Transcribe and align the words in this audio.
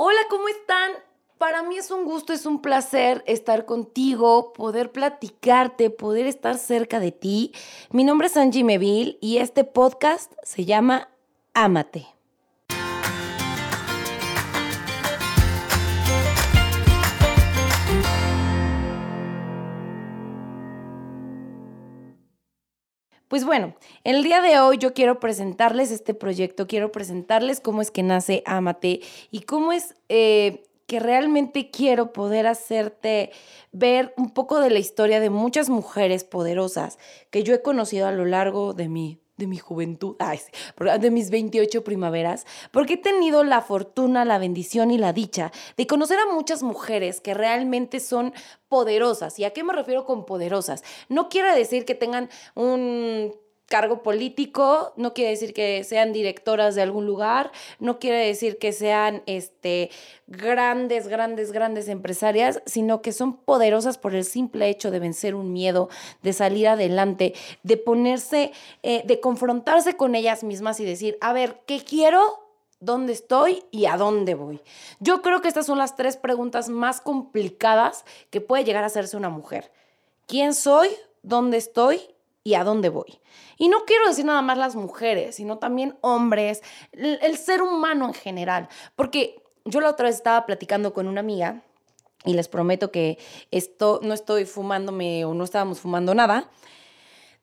Hola, 0.00 0.20
¿cómo 0.30 0.46
están? 0.46 0.92
Para 1.38 1.64
mí 1.64 1.76
es 1.76 1.90
un 1.90 2.04
gusto, 2.04 2.32
es 2.32 2.46
un 2.46 2.62
placer 2.62 3.24
estar 3.26 3.64
contigo, 3.64 4.52
poder 4.52 4.92
platicarte, 4.92 5.90
poder 5.90 6.28
estar 6.28 6.56
cerca 6.56 7.00
de 7.00 7.10
ti. 7.10 7.52
Mi 7.90 8.04
nombre 8.04 8.28
es 8.28 8.36
Angie 8.36 8.62
Meville 8.62 9.18
y 9.20 9.38
este 9.38 9.64
podcast 9.64 10.32
se 10.44 10.64
llama 10.64 11.08
Ámate. 11.52 12.17
Pues 23.38 23.46
bueno, 23.46 23.76
el 24.02 24.24
día 24.24 24.40
de 24.40 24.58
hoy 24.58 24.78
yo 24.78 24.94
quiero 24.94 25.20
presentarles 25.20 25.92
este 25.92 26.12
proyecto, 26.12 26.66
quiero 26.66 26.90
presentarles 26.90 27.60
cómo 27.60 27.82
es 27.82 27.92
que 27.92 28.02
nace 28.02 28.42
Amate 28.46 29.00
y 29.30 29.42
cómo 29.42 29.70
es 29.70 29.94
eh, 30.08 30.64
que 30.88 30.98
realmente 30.98 31.70
quiero 31.70 32.12
poder 32.12 32.48
hacerte 32.48 33.30
ver 33.70 34.12
un 34.16 34.30
poco 34.30 34.58
de 34.58 34.70
la 34.70 34.80
historia 34.80 35.20
de 35.20 35.30
muchas 35.30 35.68
mujeres 35.68 36.24
poderosas 36.24 36.98
que 37.30 37.44
yo 37.44 37.54
he 37.54 37.62
conocido 37.62 38.08
a 38.08 38.10
lo 38.10 38.24
largo 38.24 38.74
de 38.74 38.88
mi 38.88 39.20
de 39.38 39.46
mi 39.46 39.56
juventud, 39.56 40.16
ay, 40.18 40.40
de 41.00 41.10
mis 41.10 41.30
28 41.30 41.82
primaveras, 41.84 42.46
porque 42.70 42.94
he 42.94 42.98
tenido 42.98 43.44
la 43.44 43.62
fortuna, 43.62 44.24
la 44.24 44.38
bendición 44.38 44.90
y 44.90 44.98
la 44.98 45.12
dicha 45.12 45.50
de 45.76 45.86
conocer 45.86 46.18
a 46.18 46.32
muchas 46.32 46.62
mujeres 46.62 47.20
que 47.20 47.32
realmente 47.32 48.00
son 48.00 48.34
poderosas. 48.68 49.38
¿Y 49.38 49.44
a 49.44 49.52
qué 49.52 49.64
me 49.64 49.72
refiero 49.72 50.04
con 50.04 50.26
poderosas? 50.26 50.84
No 51.08 51.28
quiere 51.28 51.54
decir 51.54 51.84
que 51.84 51.94
tengan 51.94 52.28
un 52.54 53.32
cargo 53.68 54.02
político, 54.02 54.94
no 54.96 55.12
quiere 55.12 55.30
decir 55.30 55.52
que 55.52 55.84
sean 55.84 56.12
directoras 56.12 56.74
de 56.74 56.82
algún 56.82 57.04
lugar, 57.04 57.52
no 57.78 57.98
quiere 57.98 58.26
decir 58.26 58.58
que 58.58 58.72
sean 58.72 59.22
este, 59.26 59.90
grandes, 60.26 61.06
grandes, 61.06 61.52
grandes 61.52 61.88
empresarias, 61.88 62.62
sino 62.64 63.02
que 63.02 63.12
son 63.12 63.36
poderosas 63.36 63.98
por 63.98 64.14
el 64.14 64.24
simple 64.24 64.68
hecho 64.70 64.90
de 64.90 65.00
vencer 65.00 65.34
un 65.34 65.52
miedo, 65.52 65.90
de 66.22 66.32
salir 66.32 66.66
adelante, 66.66 67.34
de 67.62 67.76
ponerse, 67.76 68.52
eh, 68.82 69.02
de 69.04 69.20
confrontarse 69.20 69.96
con 69.96 70.14
ellas 70.14 70.44
mismas 70.44 70.80
y 70.80 70.86
decir, 70.86 71.18
a 71.20 71.34
ver, 71.34 71.60
¿qué 71.66 71.84
quiero? 71.84 72.22
¿Dónde 72.80 73.12
estoy 73.12 73.64
y 73.70 73.86
a 73.86 73.96
dónde 73.96 74.34
voy? 74.34 74.62
Yo 74.98 75.20
creo 75.20 75.42
que 75.42 75.48
estas 75.48 75.66
son 75.66 75.78
las 75.78 75.94
tres 75.94 76.16
preguntas 76.16 76.70
más 76.70 77.00
complicadas 77.02 78.04
que 78.30 78.40
puede 78.40 78.64
llegar 78.64 78.84
a 78.84 78.86
hacerse 78.86 79.16
una 79.16 79.28
mujer. 79.28 79.70
¿Quién 80.26 80.54
soy? 80.54 80.88
¿Dónde 81.22 81.58
estoy? 81.58 82.00
¿Y 82.48 82.54
a 82.54 82.64
dónde 82.64 82.88
voy? 82.88 83.20
Y 83.58 83.68
no 83.68 83.84
quiero 83.84 84.08
decir 84.08 84.24
nada 84.24 84.40
más 84.40 84.56
las 84.56 84.74
mujeres, 84.74 85.34
sino 85.34 85.58
también 85.58 85.98
hombres, 86.00 86.62
el, 86.92 87.36
ser 87.36 87.60
humano 87.60 88.06
en 88.06 88.14
general. 88.14 88.70
Porque 88.96 89.42
yo 89.66 89.82
la 89.82 89.90
otra 89.90 90.06
vez 90.06 90.16
estaba 90.16 90.46
platicando 90.46 90.94
con 90.94 91.08
una 91.08 91.20
amiga 91.20 91.62
y 92.24 92.32
les 92.32 92.48
prometo 92.48 92.90
que 92.90 93.18
esto 93.50 94.00
no 94.02 94.14
estoy 94.14 94.46
fumándome 94.46 95.26
o 95.26 95.34
no 95.34 95.44
estábamos 95.44 95.80
fumando 95.80 96.14
nada. 96.14 96.48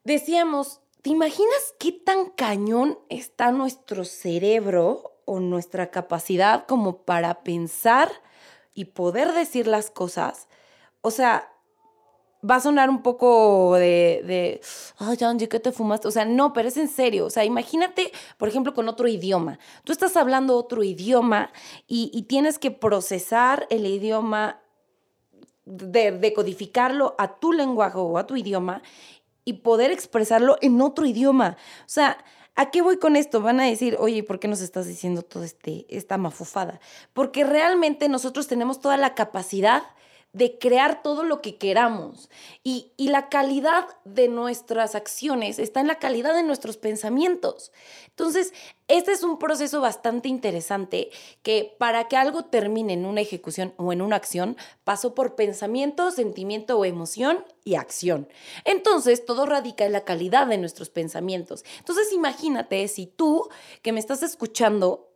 Decíamos, 0.03 0.81
¿te 1.03 1.11
imaginas 1.11 1.75
qué 1.77 1.91
tan 1.91 2.31
cañón 2.31 2.97
está 3.09 3.51
nuestro 3.51 4.05
cerebro 4.05 5.19
o 5.25 5.39
nuestra 5.39 5.91
capacidad 5.91 6.65
como 6.65 7.03
para 7.03 7.43
pensar 7.43 8.11
y 8.73 8.85
poder 8.85 9.33
decir 9.33 9.67
las 9.67 9.91
cosas? 9.91 10.47
O 11.01 11.11
sea, 11.11 11.54
va 12.49 12.55
a 12.55 12.59
sonar 12.59 12.89
un 12.89 13.01
poco 13.01 13.75
de, 13.75 14.21
de 14.25 14.61
ay, 14.97 15.17
Angie, 15.21 15.49
¿qué 15.49 15.59
te 15.59 15.71
fumaste? 15.71 16.07
O 16.07 16.11
sea, 16.11 16.25
no, 16.25 16.53
pero 16.53 16.67
es 16.67 16.77
en 16.77 16.87
serio. 16.87 17.25
O 17.25 17.29
sea, 17.29 17.45
imagínate, 17.45 18.11
por 18.37 18.47
ejemplo, 18.47 18.73
con 18.73 18.87
otro 18.89 19.07
idioma. 19.07 19.59
Tú 19.83 19.91
estás 19.91 20.15
hablando 20.15 20.55
otro 20.55 20.83
idioma 20.83 21.51
y, 21.87 22.23
tienes 22.23 22.59
que 22.59 22.71
procesar 22.71 23.67
el 23.69 23.85
idioma, 23.85 24.61
de, 25.65 26.11
decodificarlo 26.11 27.15
a 27.17 27.39
tu 27.39 27.53
lenguaje 27.53 27.97
o 27.97 28.17
a 28.17 28.27
tu 28.27 28.35
idioma 28.35 28.81
y 29.43 29.53
poder 29.53 29.91
expresarlo 29.91 30.57
en 30.61 30.81
otro 30.81 31.05
idioma. 31.05 31.57
O 31.81 31.89
sea, 31.89 32.17
¿A 32.57 32.71
qué 32.71 32.81
voy 32.81 32.95
con 32.95 33.17
esto? 33.17 33.41
Van 33.41 33.59
a 33.59 33.65
decir, 33.65 33.97
oye, 33.99 34.23
¿por 34.23 34.39
qué 34.39 34.47
nos 34.47 34.61
estás 34.61 34.87
diciendo 34.87 35.23
todo 35.23 35.43
este, 35.43 35.85
esta 35.89 36.17
mafufada? 36.17 36.79
Porque 37.11 37.43
realmente 37.43 38.07
nosotros 38.07 38.47
tenemos 38.47 38.79
toda 38.79 38.95
la 38.95 39.13
capacidad 39.13 39.83
de 40.35 40.57
crear 40.59 41.01
todo 41.01 41.23
lo 41.23 41.41
que 41.41 41.55
queramos. 41.55 42.29
Y, 42.61 42.91
la 42.97 43.29
calidad 43.29 43.87
de 44.03 44.27
nuestras 44.27 44.95
acciones 44.95 45.59
está 45.59 45.79
en 45.79 45.87
la 45.87 45.99
calidad 45.99 46.33
de 46.33 46.43
nuestros 46.43 46.75
pensamientos. 46.75 47.71
Entonces, 48.09 48.53
este 48.89 49.13
es 49.13 49.23
un 49.23 49.39
proceso 49.39 49.79
bastante 49.79 50.27
interesante 50.27 51.09
que 51.41 51.73
para 51.79 52.09
que 52.09 52.17
algo 52.17 52.43
termine 52.43 52.93
en 52.93 53.05
una 53.05 53.21
ejecución 53.21 53.73
o 53.77 53.93
en 53.93 54.01
una 54.01 54.17
acción, 54.17 54.57
pasó 54.83 55.15
por 55.15 55.35
pensamiento, 55.35 56.11
sentimiento 56.11 56.77
o 56.77 56.83
emoción 56.83 57.45
y 57.63 57.75
acción. 57.75 58.27
Entonces, 58.65 59.25
todo 59.25 59.45
radica 59.45 59.85
en 59.85 59.93
la 59.93 60.03
calidad 60.03 60.47
de 60.47 60.57
nuestros 60.57 60.89
pensamientos. 60.89 61.63
Entonces, 61.79 62.11
imagínate 62.11 62.85
si 62.89 63.05
tú 63.07 63.47
que 63.81 63.93
me 63.93 64.01
estás 64.01 64.21
escuchando 64.21 65.14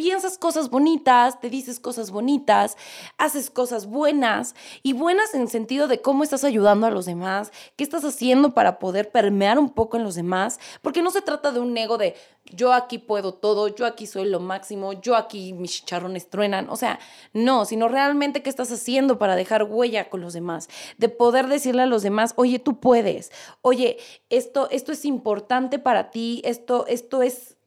piensas 0.00 0.38
cosas 0.38 0.70
bonitas, 0.70 1.38
te 1.40 1.50
dices 1.50 1.78
cosas 1.78 2.10
bonitas, 2.10 2.78
haces 3.18 3.50
cosas 3.50 3.84
buenas 3.84 4.54
y 4.82 4.94
buenas 4.94 5.34
en 5.34 5.46
sentido 5.46 5.88
de 5.88 6.00
cómo 6.00 6.24
estás 6.24 6.42
ayudando 6.42 6.86
a 6.86 6.90
los 6.90 7.04
demás, 7.04 7.52
qué 7.76 7.84
estás 7.84 8.02
haciendo 8.06 8.54
para 8.54 8.78
poder 8.78 9.10
permear 9.10 9.58
un 9.58 9.68
poco 9.68 9.98
en 9.98 10.02
los 10.04 10.14
demás, 10.14 10.58
porque 10.80 11.02
no 11.02 11.10
se 11.10 11.20
trata 11.20 11.52
de 11.52 11.60
un 11.60 11.76
ego 11.76 11.98
de 11.98 12.14
yo 12.46 12.72
aquí 12.72 12.96
puedo 12.96 13.34
todo, 13.34 13.68
yo 13.68 13.84
aquí 13.84 14.06
soy 14.06 14.24
lo 14.24 14.40
máximo, 14.40 14.94
yo 14.94 15.16
aquí 15.16 15.52
mis 15.52 15.72
chicharrones 15.72 16.30
truenan, 16.30 16.70
o 16.70 16.76
sea, 16.76 16.98
no, 17.34 17.66
sino 17.66 17.86
realmente 17.86 18.42
qué 18.42 18.48
estás 18.48 18.72
haciendo 18.72 19.18
para 19.18 19.36
dejar 19.36 19.64
huella 19.64 20.08
con 20.08 20.22
los 20.22 20.32
demás, 20.32 20.70
de 20.96 21.10
poder 21.10 21.46
decirle 21.46 21.82
a 21.82 21.86
los 21.86 22.02
demás, 22.02 22.32
oye, 22.36 22.58
tú 22.58 22.80
puedes, 22.80 23.32
oye, 23.60 23.98
esto, 24.30 24.66
esto 24.70 24.92
es 24.92 25.04
importante 25.04 25.78
para 25.78 26.10
ti, 26.10 26.40
esto, 26.46 26.86
esto 26.86 27.20
es 27.20 27.58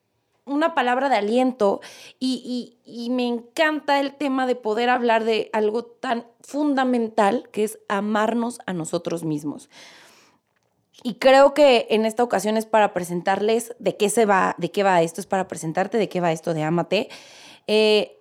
una 0.46 0.76
palabra 0.76 1.10
de 1.10 1.16
aliento 1.16 1.82
y, 2.20 2.78
me 3.12 3.28
encanta 3.28 4.00
el 4.00 4.16
tema 4.16 4.46
de 4.46 4.56
poder 4.56 4.90
hablar 4.90 5.24
de 5.24 5.50
algo 5.54 5.86
tan 5.86 6.26
fundamental 6.42 7.50
que 7.52 7.64
es 7.64 7.80
amarnos 7.88 8.60
a 8.66 8.74
nosotros 8.74 9.24
mismos. 9.24 9.70
Y 11.02 11.16
creo 11.16 11.54
que 11.54 11.88
en 11.90 12.06
esta 12.06 12.24
ocasión 12.24 12.56
es 12.56 12.66
para 12.66 12.94
presentarles 12.94 13.76
de 13.80 13.98
qué 13.98 14.10
se 14.10 14.26
va, 14.26 14.56
de 14.58 14.72
qué 14.72 14.84
va 14.84 15.02
esto, 15.02 15.22
es 15.22 15.28
para 15.28 15.48
presentarte 15.48 15.98
de 15.98 16.08
qué 16.08 16.22
va 16.22 16.32
esto 16.32 16.54
de 16.54 16.64
Amate. 16.64 17.10
Eh, 17.68 18.20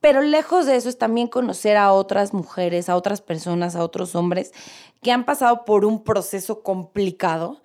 pero 0.00 0.22
lejos 0.22 0.64
de 0.66 0.76
eso 0.76 0.88
es 0.88 0.98
también 0.98 1.28
conocer 1.28 1.76
a 1.76 1.92
otras 1.92 2.32
mujeres, 2.32 2.88
a 2.88 2.96
otras 2.96 3.20
personas, 3.20 3.76
a 3.76 3.84
otros 3.84 4.14
hombres 4.14 4.52
que 5.02 5.12
han 5.12 5.24
pasado 5.24 5.64
por 5.64 5.84
un 5.84 6.02
proceso 6.02 6.62
complicado 6.62 7.60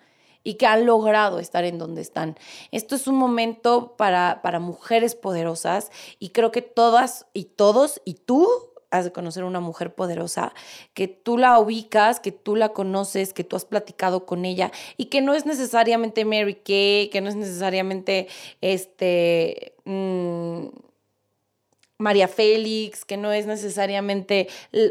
y 0.46 0.54
que 0.54 0.68
han 0.68 0.86
logrado 0.86 1.40
estar 1.40 1.66
en 1.66 1.78
donde 1.78 2.02
están. 2.02 2.38
Esto 2.72 2.96
es 2.96 3.08
un 3.08 3.16
momento 3.16 3.96
para, 3.98 4.40
para 4.42 4.60
mujeres 4.60 5.16
poderosas 5.16 5.92
y 6.20 6.30
creo 6.30 6.54
que 6.54 6.62
todas 6.62 7.26
y 7.34 7.46
todos 7.46 8.02
y 8.06 8.14
tú 8.14 8.48
has 8.92 9.04
de 9.04 9.12
conocer 9.12 9.44
una 9.44 9.60
mujer 9.60 9.94
poderosa, 9.94 10.54
que 10.94 11.08
tú 11.08 11.38
la 11.38 11.60
ubicas, 11.60 12.20
que 12.22 12.32
tú 12.32 12.56
la 12.56 12.70
conoces, 12.70 13.34
que 13.34 13.44
tú 13.44 13.58
has 13.58 13.66
platicado 13.66 14.26
con 14.26 14.46
ella 14.46 14.72
y 14.96 15.06
que 15.06 15.22
no 15.22 15.34
es 15.34 15.46
necesariamente 15.46 16.24
Mary 16.24 16.56
Kay, 16.56 17.10
que 17.10 17.20
no 17.22 17.28
es 17.28 17.36
necesariamente 17.36 18.28
este... 18.62 19.74
Mm, 19.84 20.68
María 21.98 22.28
Félix, 22.28 23.06
que 23.06 23.16
no 23.16 23.32
es 23.32 23.46
necesariamente 23.46 24.50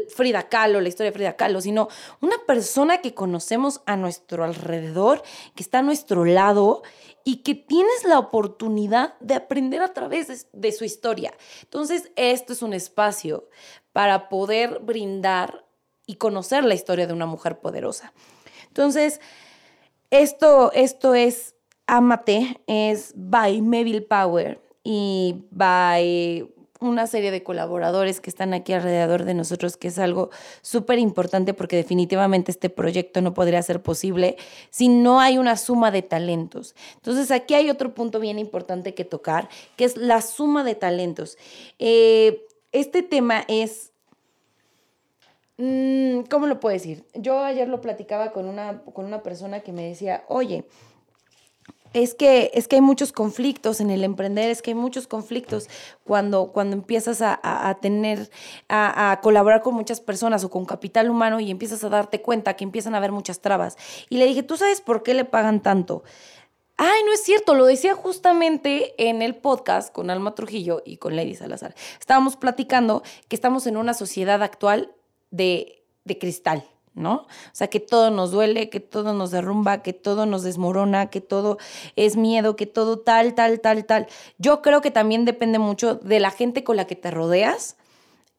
Frida 0.09 0.49
Kahlo, 0.49 0.81
la 0.81 0.89
historia 0.89 1.11
de 1.11 1.15
Frida 1.15 1.35
Kahlo, 1.35 1.61
sino 1.61 1.87
una 2.19 2.35
persona 2.47 2.99
que 3.01 3.13
conocemos 3.13 3.81
a 3.85 3.95
nuestro 3.95 4.43
alrededor, 4.43 5.21
que 5.55 5.61
está 5.61 5.79
a 5.79 5.83
nuestro 5.83 6.25
lado 6.25 6.81
y 7.23 7.37
que 7.37 7.53
tienes 7.53 8.03
la 8.05 8.17
oportunidad 8.17 9.15
de 9.19 9.35
aprender 9.35 9.81
a 9.81 9.93
través 9.93 10.47
de, 10.51 10.71
su 10.71 10.83
historia. 10.83 11.33
Entonces, 11.63 12.11
esto 12.15 12.53
es 12.53 12.61
un 12.63 12.73
espacio 12.73 13.49
para 13.93 14.27
poder 14.29 14.79
brindar 14.79 15.65
y 16.07 16.15
conocer 16.15 16.63
la 16.63 16.73
historia 16.73 17.07
de 17.07 17.13
una 17.13 17.25
mujer 17.27 17.59
poderosa. 17.59 18.13
Entonces, 18.67 19.21
esto, 20.09 20.71
esto 20.73 21.13
es 21.13 21.55
Amate, 21.87 22.61
es 22.65 23.13
by 23.15 23.61
Meville 23.61 24.01
Power 24.01 24.59
y 24.83 25.45
by 25.51 26.54
una 26.79 27.07
serie 27.07 27.31
de 27.31 27.43
colaboradores 27.43 28.19
que 28.19 28.29
están 28.29 28.53
aquí 28.53 28.73
alrededor 28.73 29.23
de 29.23 29.33
nosotros, 29.33 29.77
que 29.77 29.87
es 29.87 29.99
algo 29.99 30.29
súper 30.61 30.99
importante 30.99 31.53
porque 31.53 31.75
definitivamente 31.75 32.51
este 32.51 32.69
proyecto 32.69 33.21
no 33.21 33.33
podría 33.33 33.61
ser 33.61 33.81
posible 33.81 34.37
si 34.69 34.89
no 34.89 35.19
hay 35.19 35.37
una 35.37 35.57
suma 35.57 35.91
de 35.91 36.01
talentos. 36.01 36.75
Entonces 36.95 37.31
aquí 37.31 37.53
hay 37.53 37.69
otro 37.69 37.93
punto 37.93 38.19
bien 38.19 38.39
importante 38.39 38.93
que 38.93 39.05
tocar, 39.05 39.49
que 39.77 39.85
es 39.85 39.95
la 39.97 40.21
suma 40.21 40.63
de 40.63 40.75
talentos. 40.75 41.37
Eh, 41.79 42.45
este 42.71 43.03
tema 43.03 43.45
es... 43.47 43.91
Mm, 45.57 46.23
¿Cómo 46.29 46.47
lo 46.47 46.59
puedo 46.59 46.73
decir? 46.73 47.05
Yo 47.13 47.39
ayer 47.39 47.69
lo 47.69 47.79
platicaba 47.79 48.31
con 48.31 48.45
una, 48.45 48.81
con 48.81 49.05
una 49.05 49.23
persona 49.23 49.61
que 49.61 49.71
me 49.71 49.87
decía, 49.87 50.25
oye, 50.27 50.65
es 51.95 52.13
que, 52.13 52.51
es 52.53 52.67
que 52.67 52.75
hay 52.75 52.81
muchos 52.81 53.13
conflictos 53.13 53.79
en 53.79 53.89
el 53.89 54.03
emprender, 54.03 54.49
es 54.49 54.61
que 54.61 54.71
hay 54.71 54.75
muchos 54.75 55.07
conflictos 55.07 55.69
cuando, 56.03 56.51
cuando 56.51 56.75
empiezas 56.75 57.21
a, 57.21 57.77
tener, 57.81 58.29
a, 58.67 59.11
a, 59.11 59.21
colaborar 59.21 59.61
con 59.61 59.75
muchas 59.75 60.01
personas 60.01 60.43
o 60.43 60.49
con 60.49 60.65
capital 60.65 61.09
humano 61.09 61.39
y 61.39 61.49
empiezas 61.49 61.85
a 61.85 61.89
darte 61.89 62.21
cuenta 62.21 62.57
que 62.57 62.65
empiezan 62.65 62.95
a 62.95 62.97
haber 62.97 63.13
muchas 63.13 63.39
trabas. 63.39 63.77
Y 64.09 64.17
le 64.17 64.25
dije, 64.25 64.43
¿tú 64.43 64.57
sabes 64.57 64.81
por 64.81 65.03
qué 65.03 65.13
le 65.13 65.23
pagan 65.23 65.63
tanto? 65.63 66.03
Ay, 66.75 67.01
no 67.05 67.13
es 67.13 67.23
cierto, 67.23 67.55
lo 67.55 67.65
decía 67.65 67.95
justamente 67.95 68.93
en 68.97 69.21
el 69.21 69.33
podcast 69.33 69.93
con 69.93 70.09
Alma 70.09 70.35
Trujillo 70.35 70.83
y 70.85 70.97
con 70.97 71.15
Lady 71.15 71.35
Salazar. 71.35 71.75
Estábamos 71.97 72.35
platicando 72.35 73.03
que 73.29 73.37
estamos 73.37 73.67
en 73.67 73.77
una 73.77 73.93
sociedad 73.93 74.43
actual 74.43 74.91
de, 75.31 75.85
de 76.03 76.17
cristal 76.17 76.65
¿no? 76.95 77.13
O 77.15 77.27
sea, 77.51 77.67
que 77.67 77.79
todo 77.79 78.09
nos 78.09 78.31
duele, 78.31 78.69
que 78.69 78.79
todo 78.79 79.13
nos 79.13 79.31
derrumba, 79.31 79.83
que 79.83 79.93
todo 79.93 80.25
nos 80.25 80.43
desmorona, 80.43 81.09
que 81.09 81.21
todo 81.21 81.57
es 81.95 82.15
miedo, 82.15 82.55
que 82.55 82.65
todo 82.65 82.97
tal, 82.99 83.35
tal, 83.35 83.59
tal, 83.59 83.85
tal. 83.85 84.07
Yo 84.37 84.61
creo 84.61 84.81
que 84.81 84.91
también 84.91 85.25
depende 85.25 85.59
mucho 85.59 85.95
de 85.95 86.19
la 86.19 86.31
gente 86.31 86.63
con 86.63 86.77
la 86.77 86.85
que 86.87 86.95
te 86.95 87.11
rodeas 87.11 87.77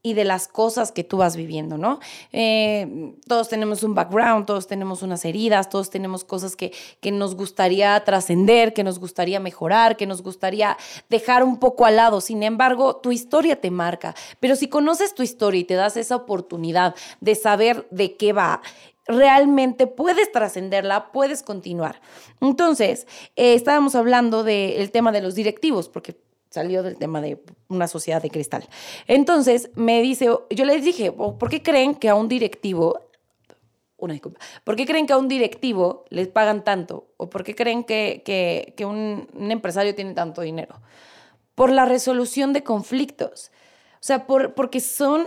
y 0.07 0.15
de 0.15 0.25
las 0.25 0.47
cosas 0.47 0.93
que 0.93 1.03
tú 1.03 1.17
vas 1.17 1.35
viviendo, 1.35 1.79
¿no? 1.79 1.99
Eh, 2.31 3.17
todos 3.27 3.49
tenemos 3.49 3.83
un 3.83 3.97
background, 3.97 4.47
todos 4.47 4.69
tenemos 4.69 5.03
unas 5.03 5.25
heridas, 5.25 5.69
todos 5.69 5.91
tenemos 5.91 6.23
cosas 6.23 6.55
que, 6.55 6.73
que 7.01 7.11
nos 7.11 7.35
gustaría 7.35 7.99
trascender, 8.05 8.73
que 8.73 8.85
nos 8.85 9.01
gustaría 9.01 9.41
mejorar, 9.41 9.97
que 9.97 10.07
nos 10.07 10.23
gustaría 10.23 10.77
dejar 11.09 11.43
un 11.43 11.59
poco 11.59 11.87
al 11.87 11.97
lado. 11.97 12.21
Sin 12.21 12.45
embargo, 12.45 12.95
tu 12.95 13.11
historia 13.11 13.61
te 13.61 13.73
marca. 13.73 14.15
Pero 14.39 14.55
si 14.55 14.69
conoces 14.69 15.13
tu 15.13 15.25
historia 15.25 15.63
y 15.63 15.65
te 15.65 15.75
das 15.75 15.97
esa 15.97 16.15
oportunidad 16.15 16.95
de 17.21 17.35
saber 17.35 17.89
de 17.91 18.17
qué 18.17 18.33
va 18.33 18.63
realmente 19.09 19.87
puedes 19.87 20.31
trascenderla, 20.31 21.13
puedes 21.13 21.43
continuar. 21.43 22.01
Entonces, 22.41 23.07
eh, 23.37 23.55
estábamos 23.55 23.95
hablando 23.97 24.43
del 24.43 24.91
tema 24.91 25.11
de 25.11 25.21
los 25.21 25.37
directivos, 25.37 25.89
porque 25.89 26.17
salió 26.57 26.83
del 26.83 26.97
tema 26.97 27.21
de 27.21 27.43
una 27.69 27.87
sociedad 27.87 28.23
de 28.23 28.31
cristal. 28.31 28.67
Entonces 29.07 29.71
me 29.75 30.01
dice, 30.01 30.27
yo 30.49 30.65
les 30.65 30.83
dije, 30.83 31.13
oh, 31.19 31.37
¿por 31.37 31.51
qué 31.51 31.63
creen 31.63 31.95
que 31.95 32.09
a 32.09 32.15
un 32.15 32.29
directivo, 32.29 33.11
una 33.99 34.15
disculpa, 34.15 34.41
¿por 34.65 34.75
qué 34.75 34.87
creen 34.87 35.07
que 35.07 35.13
a 35.13 35.19
un 35.19 35.29
directivo 35.29 36.07
les 36.09 36.29
pagan 36.29 36.65
tanto? 36.65 37.09
¿O 37.19 37.29
por 37.29 37.45
qué 37.45 37.55
creen 37.55 37.85
que, 37.85 38.23
que, 38.75 38.87
un, 38.87 39.29
un, 39.35 39.51
empresario 39.51 39.95
tiene 39.95 40.15
tanto 40.15 40.41
dinero? 40.41 40.81
Por 41.55 41.71
la 41.71 41.85
resolución 41.85 42.55
de 42.55 42.63
conflictos. 42.63 43.51
O 43.97 44.07
sea, 44.07 44.27
por, 44.27 44.55
porque 44.55 44.81
son 44.81 45.27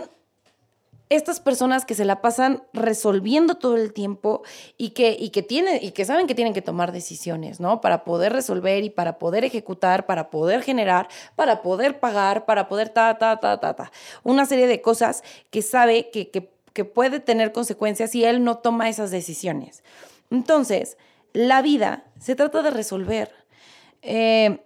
estas 1.10 1.40
personas 1.40 1.84
que 1.84 1.96
se 1.96 2.04
la 2.04 2.22
pasan 2.22 2.62
resolviendo 2.72 3.56
todo 3.56 3.76
el 3.76 3.92
tiempo 3.92 4.42
y 4.78 4.90
que, 4.90 5.16
y 5.18 5.30
que, 5.30 5.42
tienen, 5.42 5.82
y 5.82 5.90
que 5.90 6.04
saben 6.04 6.28
que 6.28 6.36
tienen 6.36 6.54
que 6.54 6.62
tomar 6.62 6.92
decisiones, 6.92 7.58
¿no? 7.58 7.80
Para 7.80 8.04
poder 8.04 8.32
resolver 8.32 8.84
y 8.84 8.90
para 8.90 9.18
poder 9.18 9.44
ejecutar, 9.44 10.06
para 10.06 10.30
poder 10.30 10.62
generar, 10.62 11.08
para 11.34 11.62
poder 11.62 11.98
pagar, 11.98 12.46
para 12.46 12.68
poder 12.68 12.90
ta, 12.90 13.18
ta, 13.18 13.40
ta, 13.40 13.58
ta, 13.58 13.74
ta. 13.74 13.92
Una 14.22 14.46
serie 14.46 14.68
de 14.68 14.80
cosas 14.80 15.24
que 15.50 15.62
sabe 15.62 16.10
que, 16.10 16.30
que, 16.30 16.48
que 16.72 16.84
puede 16.84 17.18
tener 17.18 17.50
consecuencias 17.50 18.12
si 18.12 18.24
él 18.24 18.44
no 18.44 18.58
toma 18.58 18.88
esas 18.88 19.10
decisiones. 19.10 19.82
Entonces, 20.30 20.96
la 21.32 21.60
vida 21.60 22.04
se 22.20 22.36
trata 22.36 22.62
de 22.62 22.70
resolver. 22.70 23.32
Eh, 24.02 24.60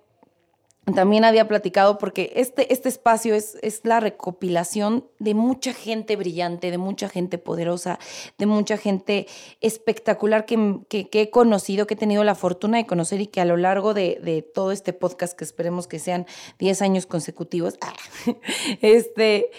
también 0.92 1.25
había 1.25 1.48
platicado 1.48 1.96
porque 1.98 2.32
este, 2.36 2.72
este 2.72 2.88
espacio 2.88 3.34
es, 3.34 3.56
es, 3.62 3.81
la 3.84 4.00
recopilación 4.00 5.06
de 5.19 5.34
mucha 5.34 5.72
gente 5.72 6.16
brillante, 6.16 6.70
de 6.70 6.78
mucha 6.78 7.08
gente 7.08 7.38
poderosa, 7.38 7.98
de 8.38 8.46
mucha 8.46 8.76
gente 8.76 9.26
espectacular 9.60 10.44
que, 10.44 10.81
que, 10.88 11.08
he 11.12 11.31
conocido, 11.31 11.86
que 11.86 11.94
he 11.94 11.96
tenido 11.96 12.22
la 12.25 12.34
fortuna 12.34 12.78
de 12.78 12.86
conocer 12.86 13.20
y 13.20 13.26
que 13.26 13.40
a 13.40 13.44
lo 13.46 13.56
largo 13.56 13.94
de, 13.94 14.20
de 14.22 14.42
todo 14.42 14.72
este 14.72 14.92
podcast, 14.92 15.36
que 15.36 15.44
esperemos 15.44 15.86
que 15.86 15.98
sean 15.98 16.26
10 16.58 16.82
años 16.82 17.06
consecutivos, 17.06 17.78
este 18.82 19.50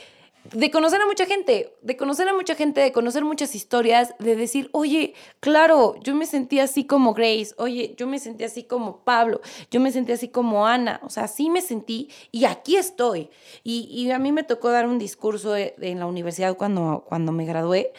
de 0.54 0.70
conocer 0.70 1.02
a 1.02 1.06
mucha 1.06 1.26
gente, 1.26 1.76
de 1.82 1.98
conocer 1.98 2.28
a 2.28 2.34
mucha 2.34 2.56
gente, 2.56 2.82
de 2.82 2.92
conocer 2.92 3.24
muchas 3.24 3.56
historias, 3.56 4.14
de 4.20 4.36
decir, 4.36 4.70
oye, 4.74 5.14
claro, 5.40 5.96
yo 6.02 6.14
me 6.16 6.26
sentí 6.26 6.60
así 6.60 6.86
como 6.86 7.14
Grace, 7.14 7.56
oye, 7.58 7.96
yo 7.98 8.06
me 8.06 8.20
sentí 8.20 8.44
así 8.44 8.64
como 8.64 8.98
Pablo, 9.00 9.42
yo 9.72 9.80
me 9.80 9.92
sentí 9.92 10.12
así 10.12 10.28
como 10.28 10.68
Ana, 10.68 11.00
o 11.04 11.10
sea, 11.10 11.24
así 11.24 11.50
me 11.50 11.62
sentí 11.62 12.10
y 12.32 12.46
aquí 12.46 12.76
estoy. 12.78 13.30
Y, 13.64 14.12
a 14.12 14.20
mí 14.20 14.32
me 14.32 14.44
tocó 14.44 14.70
dar 14.70 14.88
un 14.88 15.00
discurso 15.00 15.56
en 15.58 16.00
la 16.00 16.06
universidad 16.06 16.56
cuando, 16.56 17.04
cuando 17.08 17.32
me 17.32 17.46
gradué 17.46 17.92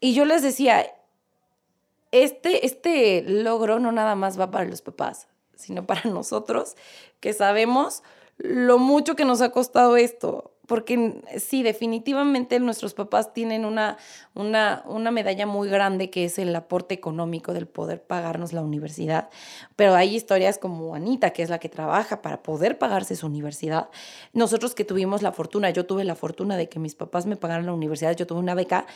y 0.00 0.14
yo 0.14 0.24
les 0.24 0.42
decía, 0.42 0.86
este, 2.10 2.66
este 2.66 3.22
logro 3.22 3.78
no 3.78 3.92
nada 3.92 4.14
más 4.14 4.38
va 4.38 4.50
para 4.50 4.64
los 4.64 4.82
papás, 4.82 5.28
sino 5.54 5.86
para 5.86 6.02
nosotros 6.10 6.76
que 7.20 7.32
sabemos 7.32 8.02
lo 8.38 8.78
mucho 8.78 9.16
que 9.16 9.24
nos 9.24 9.40
ha 9.40 9.50
costado 9.50 9.96
esto 9.96 10.52
porque 10.66 11.22
sí, 11.38 11.62
definitivamente 11.62 12.58
nuestros 12.60 12.94
papás 12.94 13.32
tienen 13.32 13.64
una, 13.64 13.96
una, 14.34 14.82
una, 14.86 15.10
medalla 15.10 15.46
muy 15.46 15.68
grande 15.68 16.10
que 16.10 16.24
es 16.24 16.38
el 16.38 16.54
aporte 16.54 16.94
económico 16.94 17.52
del 17.52 17.66
poder 17.66 18.02
pagarnos 18.02 18.52
la 18.52 18.62
universidad, 18.62 19.30
pero 19.76 19.94
hay 19.94 20.14
historias 20.14 20.58
como 20.58 20.94
Anita, 20.94 21.30
que 21.30 21.42
es 21.42 21.50
la 21.50 21.58
que 21.58 21.68
trabaja 21.68 22.22
para 22.22 22.42
poder 22.42 22.78
pagarse 22.78 23.16
su 23.16 23.26
universidad. 23.26 23.88
Nosotros 24.32 24.74
que 24.74 24.84
tuvimos 24.84 25.22
la 25.22 25.32
fortuna, 25.32 25.70
yo 25.70 25.86
tuve 25.86 26.04
la 26.04 26.14
fortuna 26.14 26.56
de 26.56 26.68
que 26.68 26.78
mis 26.78 26.94
papás 26.94 27.26
me 27.26 27.36
pagaran 27.36 27.66
la 27.66 27.72
universidad, 27.72 28.16
yo 28.16 28.26
tuve 28.26 28.40
una 28.40 28.54
beca, 28.54 28.86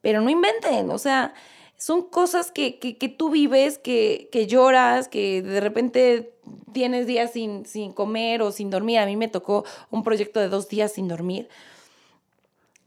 pero 0.00 0.20
no 0.20 0.30
inventen, 0.30 0.90
o 0.90 0.98
sea, 0.98 1.34
son 1.76 2.02
cosas 2.02 2.50
que, 2.50 2.78
que, 2.80 3.08
tú 3.08 3.30
vives, 3.30 3.78
que, 3.78 4.28
que, 4.32 4.48
lloras, 4.48 5.06
que 5.06 5.42
de 5.42 5.60
repente 5.60 6.32
tienes 6.72 7.06
días 7.06 7.32
sin, 7.32 7.66
sin 7.66 7.92
comer 7.92 8.42
o 8.42 8.52
sin 8.52 8.70
dormir. 8.70 8.98
A 8.98 9.06
mí 9.06 9.16
me 9.16 9.28
tocó 9.28 9.64
un 9.90 10.02
proyecto 10.02 10.40
de 10.40 10.48
dos 10.48 10.68
días 10.68 10.92
sin 10.92 11.08
dormir. 11.08 11.48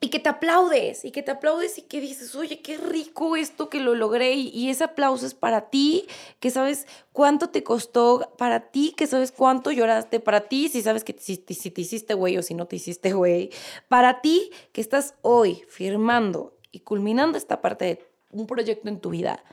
Y 0.04 0.10
que 0.10 0.20
te 0.20 0.30
aplaudes, 0.30 1.06
y 1.06 1.12
que 1.12 1.22
te 1.22 1.30
aplaudes 1.30 1.78
y 1.78 1.84
que 1.84 2.02
dices, 2.02 2.34
oye, 2.34 2.60
qué 2.62 2.76
rico 2.76 3.36
esto 3.36 3.70
que 3.70 3.80
lo 3.80 3.94
logré. 3.94 4.34
Y, 4.34 4.72
ese 4.72 4.84
aplauso 4.84 5.28
es 5.28 5.36
para 5.36 5.70
ti, 5.70 6.08
que 6.40 6.50
sabes 6.50 6.88
cuánto 7.14 7.52
te 7.52 7.64
costó, 7.64 8.32
para 8.36 8.72
ti, 8.72 8.96
que 8.98 9.06
sabes 9.06 9.32
cuánto 9.32 9.72
lloraste, 9.72 10.20
para 10.20 10.42
ti, 10.42 10.70
si 10.70 10.82
sabes 10.82 11.04
que 11.04 11.16
si, 11.20 11.36
si 11.36 11.70
te 11.70 11.82
hiciste 11.82 12.16
güey 12.16 12.36
o 12.40 12.42
si 12.42 12.56
no 12.56 12.66
te 12.66 12.78
hiciste 12.78 13.14
güey, 13.14 13.52
para 13.90 14.22
ti, 14.22 14.50
que 14.72 14.82
estás 14.82 15.14
hoy 15.22 15.62
firmando 15.70 16.58
y 16.72 16.80
culminando 16.80 17.38
esta 17.38 17.62
parte 17.62 17.86
de 17.86 18.06
un 18.32 18.48
proyecto 18.48 18.90
en 18.90 19.00
tu 19.00 19.12
vida, 19.12 19.44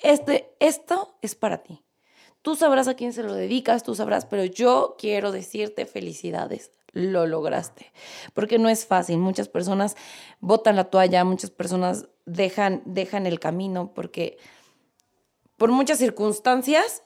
este, 0.00 0.54
esto 0.60 1.16
es 1.22 1.34
para 1.34 1.62
ti. 1.62 1.83
Tú 2.44 2.56
sabrás 2.56 2.88
a 2.88 2.94
quién 2.94 3.14
se 3.14 3.22
lo 3.22 3.32
dedicas, 3.32 3.84
tú 3.84 3.94
sabrás, 3.94 4.26
pero 4.26 4.44
yo 4.44 4.96
quiero 4.98 5.32
decirte 5.32 5.86
felicidades, 5.86 6.72
lo 6.92 7.26
lograste. 7.26 7.90
Porque 8.34 8.58
no 8.58 8.68
es 8.68 8.84
fácil, 8.84 9.16
muchas 9.16 9.48
personas 9.48 9.96
botan 10.40 10.76
la 10.76 10.84
toalla, 10.84 11.24
muchas 11.24 11.48
personas 11.50 12.06
dejan, 12.26 12.82
dejan 12.84 13.24
el 13.24 13.40
camino 13.40 13.94
porque 13.94 14.36
por 15.56 15.70
muchas 15.70 15.96
circunstancias 15.96 17.02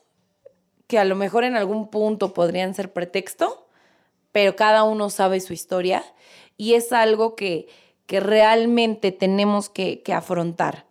que 0.88 0.98
a 0.98 1.04
lo 1.04 1.14
mejor 1.14 1.44
en 1.44 1.54
algún 1.54 1.88
punto 1.88 2.34
podrían 2.34 2.74
ser 2.74 2.92
pretexto, 2.92 3.68
pero 4.32 4.56
cada 4.56 4.82
uno 4.82 5.08
sabe 5.08 5.38
su 5.38 5.52
historia 5.52 6.02
y 6.56 6.74
es 6.74 6.90
algo 6.90 7.36
que, 7.36 7.68
que 8.06 8.18
realmente 8.18 9.12
tenemos 9.12 9.68
que, 9.68 10.02
que 10.02 10.14
afrontar. 10.14 10.88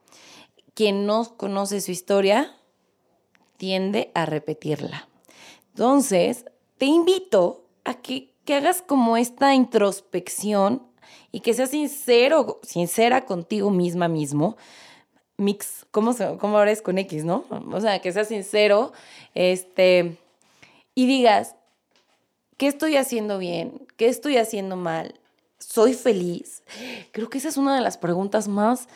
Quien 0.73 1.05
no 1.05 1.35
conoce 1.35 1.81
su 1.81 1.91
historia 1.91 2.56
tiende 3.57 4.11
a 4.13 4.25
repetirla. 4.25 5.07
Entonces, 5.73 6.45
te 6.77 6.85
invito 6.85 7.65
a 7.83 7.95
que, 7.95 8.33
hagas 8.49 8.81
como 8.81 9.17
esta 9.17 9.53
introspección 9.53 10.81
y 11.31 11.41
que 11.41 11.53
seas 11.53 11.71
sincero, 11.71 12.59
sincera 12.63 13.25
contigo 13.25 13.71
misma 13.71 14.07
mismo. 14.07 14.55
Mix, 15.35 15.85
¿cómo, 15.91 16.15
cómo 16.39 16.57
ahora 16.57 16.71
es 16.71 16.81
con 16.81 16.97
X, 16.97 17.25
no? 17.25 17.43
O 17.49 17.81
sea, 17.81 17.99
que 17.99 18.13
seas 18.13 18.29
sincero 18.29 18.93
este, 19.35 20.17
y 20.95 21.05
digas, 21.07 21.55
¿qué 22.55 22.67
estoy 22.67 22.95
haciendo 22.95 23.37
bien? 23.37 23.85
¿Qué 23.97 24.07
estoy 24.07 24.37
haciendo 24.37 24.77
mal? 24.77 25.19
¿Soy 25.59 25.93
feliz? 25.93 26.63
Creo 27.11 27.29
que 27.29 27.39
esa 27.39 27.49
es 27.49 27.57
una 27.57 27.75
de 27.75 27.81
las 27.81 27.97
preguntas 27.97 28.47
más 28.47 28.87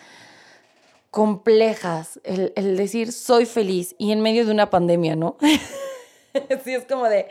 complejas, 1.12 2.22
el, 2.24 2.78
decir 2.78 3.12
soy 3.12 3.46
feliz 3.46 3.96
y 3.98 4.14
en 4.14 4.22
medio 4.22 4.46
de 4.46 4.52
una 4.52 4.70
pandemia, 4.70 5.18
¿no? 5.18 5.38
sí, 6.64 6.74
es 6.74 6.86
como 6.86 7.08
de, 7.08 7.28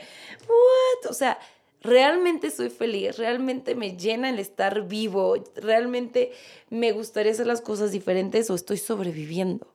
¿what? 0.47 1.09
O 1.09 1.13
sea, 1.13 1.39
realmente 1.81 2.51
soy 2.51 2.69
feliz, 2.69 3.17
realmente 3.17 3.73
me 3.73 3.97
llena 3.97 4.29
el 4.29 4.37
estar 4.37 4.87
vivo, 4.87 5.35
realmente 5.55 6.31
me 6.69 6.91
gustaría 6.91 7.31
hacer 7.31 7.47
las 7.47 7.61
cosas 7.61 7.91
diferentes 7.91 8.49
o 8.51 8.55
estoy 8.55 8.77
sobreviviendo. 8.77 9.67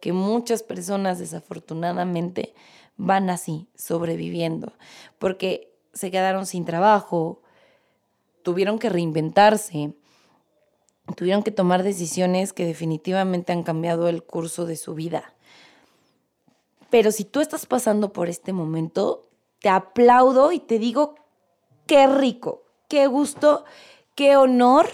Que 0.00 0.12
muchas 0.12 0.64
personas 0.64 1.18
desafortunadamente 1.20 2.54
van 2.96 3.30
así, 3.30 3.68
sobreviviendo, 3.76 4.72
porque 5.18 5.72
se 5.92 6.10
quedaron 6.10 6.46
sin 6.46 6.64
trabajo, 6.64 7.42
tuvieron 8.42 8.78
que 8.78 8.88
reinventarse, 8.88 9.92
tuvieron 11.16 11.42
que 11.42 11.50
tomar 11.50 11.82
decisiones 11.82 12.52
que 12.52 12.64
definitivamente 12.64 13.52
han 13.52 13.62
cambiado 13.62 14.08
el 14.08 14.22
curso 14.22 14.66
de 14.66 14.76
su 14.76 14.94
vida. 14.94 15.34
Pero 16.90 17.10
si 17.10 17.24
tú 17.24 17.40
estás 17.40 17.66
pasando 17.66 18.12
por 18.12 18.28
este 18.28 18.52
momento, 18.52 19.28
te 19.60 19.68
aplaudo 19.68 20.52
y 20.52 20.58
te 20.58 20.78
digo, 20.78 21.14
qué 21.86 22.06
rico, 22.06 22.64
qué 22.88 23.06
gusto, 23.06 23.64
qué 24.14 24.36
honor 24.36 24.88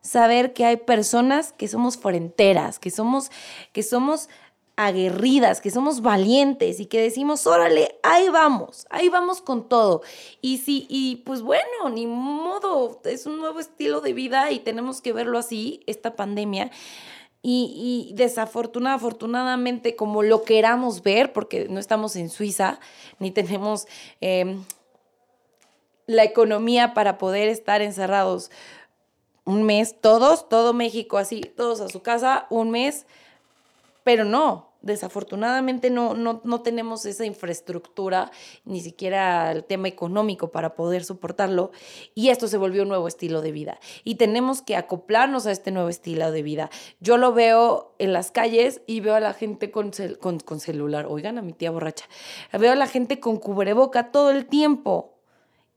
saber 0.00 0.52
que 0.52 0.64
hay 0.64 0.76
personas 0.76 1.52
que 1.52 1.68
somos 1.68 1.96
fronteras, 1.96 2.78
que 2.78 2.90
somos, 2.90 3.30
que 3.72 3.82
somos 3.82 4.28
aguerridas, 4.76 5.60
que 5.60 5.70
somos 5.70 6.00
valientes 6.00 6.80
y 6.80 6.86
que 6.86 7.00
decimos, 7.00 7.46
órale, 7.46 7.98
ahí 8.02 8.28
vamos, 8.28 8.86
ahí 8.90 9.08
vamos 9.08 9.42
con 9.42 9.68
todo. 9.68 10.02
Y 10.40 10.58
sí, 10.58 10.86
y 10.88 11.16
pues 11.24 11.42
bueno, 11.42 11.90
ni 11.92 12.06
modo, 12.06 13.00
es 13.04 13.26
un 13.26 13.38
nuevo 13.38 13.60
estilo 13.60 14.00
de 14.00 14.12
vida 14.12 14.50
y 14.50 14.60
tenemos 14.60 15.00
que 15.00 15.12
verlo 15.12 15.38
así, 15.38 15.82
esta 15.86 16.16
pandemia. 16.16 16.70
Y, 17.44 18.08
y 18.10 18.14
desafortunadamente, 18.14 19.04
afortunadamente, 19.04 19.96
como 19.96 20.22
lo 20.22 20.42
queramos 20.44 21.02
ver, 21.02 21.32
porque 21.32 21.66
no 21.68 21.80
estamos 21.80 22.16
en 22.16 22.30
Suiza, 22.30 22.78
ni 23.18 23.30
tenemos 23.30 23.86
em, 24.20 24.62
la 26.06 26.24
economía 26.24 26.94
para 26.94 27.18
poder 27.18 27.48
estar 27.48 27.82
encerrados 27.82 28.50
un 29.44 29.64
mes, 29.64 30.00
todos, 30.00 30.48
todo 30.48 30.72
México 30.72 31.18
así, 31.18 31.40
todos 31.40 31.80
a 31.80 31.88
su 31.88 32.00
casa, 32.00 32.46
un 32.48 32.70
mes 32.70 33.06
pero 34.04 34.24
no, 34.24 34.72
desafortunadamente 34.82 35.90
no, 35.90 36.14
no, 36.14 36.40
no, 36.44 36.62
tenemos 36.62 37.06
esa 37.06 37.24
infraestructura, 37.24 38.30
ni 38.64 38.80
siquiera 38.80 39.50
el 39.52 39.64
tema 39.64 39.88
económico 39.88 40.50
para 40.50 40.74
poder 40.74 41.04
soportarlo, 41.04 41.70
y 42.14 42.28
esto 42.28 42.48
se 42.48 42.56
volvió 42.56 42.82
un 42.82 42.88
nuevo 42.88 43.08
estilo 43.08 43.40
de 43.40 43.52
vida. 43.52 43.78
Y 44.04 44.16
tenemos 44.16 44.60
que 44.62 44.76
acoplarnos 44.76 45.46
a 45.46 45.52
este 45.52 45.70
nuevo 45.70 45.88
estilo 45.88 46.30
de 46.30 46.42
vida. 46.42 46.70
Yo 47.00 47.16
lo 47.16 47.32
veo 47.32 47.94
en 47.98 48.12
las 48.12 48.30
calles 48.30 48.82
y 48.86 49.00
veo 49.00 49.14
a 49.14 49.20
la 49.20 49.32
gente 49.32 49.70
con, 49.70 49.92
con, 50.20 50.40
con 50.40 50.60
celular, 50.60 51.06
oigan 51.08 51.38
a 51.38 51.42
mi 51.42 51.52
tía 51.52 51.70
borracha, 51.70 52.06
veo 52.52 52.72
a 52.72 52.76
la 52.76 52.86
gente 52.86 53.20
con 53.20 53.36
cubreboca 53.38 54.10
todo 54.10 54.30
el 54.30 54.46
tiempo, 54.46 55.18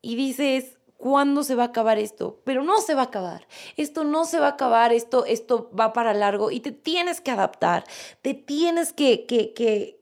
y 0.02 0.16
dices, 0.16 0.78
¿cuándo 0.98 1.44
se 1.44 1.56
va 1.56 1.64
a 1.64 1.68
acabar 1.68 1.98
esto? 2.00 2.42
Pero 2.44 2.64
no 2.64 2.82
se 2.82 2.96
va 2.96 3.02
a 3.02 3.06
acabar. 3.06 3.48
Esto 3.78 4.04
no 4.04 4.26
se 4.26 4.40
va 4.40 4.48
a 4.48 4.52
acabar, 4.52 4.94
esto, 4.94 5.26
esto 5.26 5.70
va 5.78 5.94
para 5.94 6.14
largo 6.14 6.52
y 6.52 6.60
te 6.60 6.72
tienes 6.72 7.22
que 7.22 7.32
adaptar, 7.32 7.86
te 8.22 8.34
tienes 8.34 8.94
que, 8.94 9.26
que, 9.26 9.54
que 9.54 10.00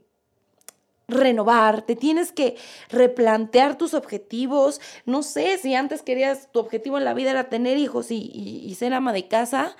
renovar, 1.07 1.81
te 1.81 1.95
tienes 1.95 2.31
que 2.31 2.55
replantear 2.89 3.77
tus 3.77 3.93
objetivos. 3.93 4.81
No 5.05 5.23
sé 5.23 5.57
si 5.57 5.75
antes 5.75 6.01
querías, 6.01 6.51
tu 6.51 6.59
objetivo 6.59 6.97
en 6.97 7.05
la 7.05 7.13
vida 7.13 7.31
era 7.31 7.49
tener 7.49 7.77
hijos 7.77 8.11
y, 8.11 8.17
y 8.25 8.75
ser 8.75 8.93
ama 8.93 9.13
de 9.13 9.27
casa 9.27 9.75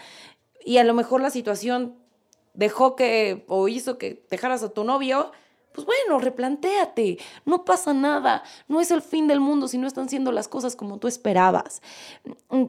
y 0.66 0.78
a 0.78 0.84
lo 0.84 0.94
mejor 0.94 1.22
la 1.22 1.30
situación 1.30 1.96
dejó 2.54 2.96
que 2.96 3.46
o 3.48 3.68
hizo 3.68 3.98
que 3.98 4.26
dejaras 4.30 4.64
a 4.64 4.70
tu 4.70 4.84
novio 4.84 5.32
pues 5.74 5.86
bueno, 5.86 6.20
replantéate, 6.20 7.18
no 7.46 7.66
pasa 7.66 7.94
nada, 7.94 8.44
no 8.68 8.80
es 8.80 8.92
el 8.92 9.02
fin 9.02 9.28
del 9.28 9.40
mundo 9.40 9.68
si 9.68 9.78
no 9.78 9.88
están 9.88 10.10
siendo 10.10 10.32
las 10.32 10.48
cosas 10.48 10.76
como 10.76 10.98
tú 10.98 11.08
esperabas. 11.08 11.82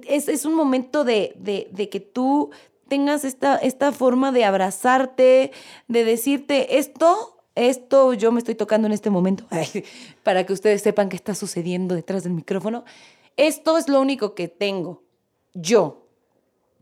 Es, 0.09 0.29
es 0.29 0.45
un 0.45 0.55
momento 0.55 1.05
de, 1.05 1.35
de, 1.37 1.69
de, 1.71 1.89
que 1.89 2.01
tú 2.01 2.51
tengas 2.89 3.25
esta, 3.25 3.57
esta 3.57 3.93
forma 3.93 4.33
de 4.33 4.45
abrazarte, 4.45 5.53
de 5.89 6.05
decirte 6.05 6.79
esto, 6.79 7.39
esto 7.55 8.15
yo 8.15 8.33
me 8.33 8.39
estoy 8.39 8.55
tocando 8.55 8.87
en 8.87 8.93
este 8.93 9.11
momento, 9.11 9.45
para 10.23 10.45
que 10.45 10.53
ustedes 10.53 10.83
sepan 10.83 11.09
qué 11.09 11.17
está 11.17 11.35
sucediendo 11.35 11.95
detrás 11.95 12.25
del 12.25 12.33
micrófono. 12.33 12.85
Esto 13.37 13.79
es 13.79 13.89
lo 13.89 14.01
único 14.01 14.35
que 14.35 14.49
tengo, 14.49 15.03
yo, 15.55 16.05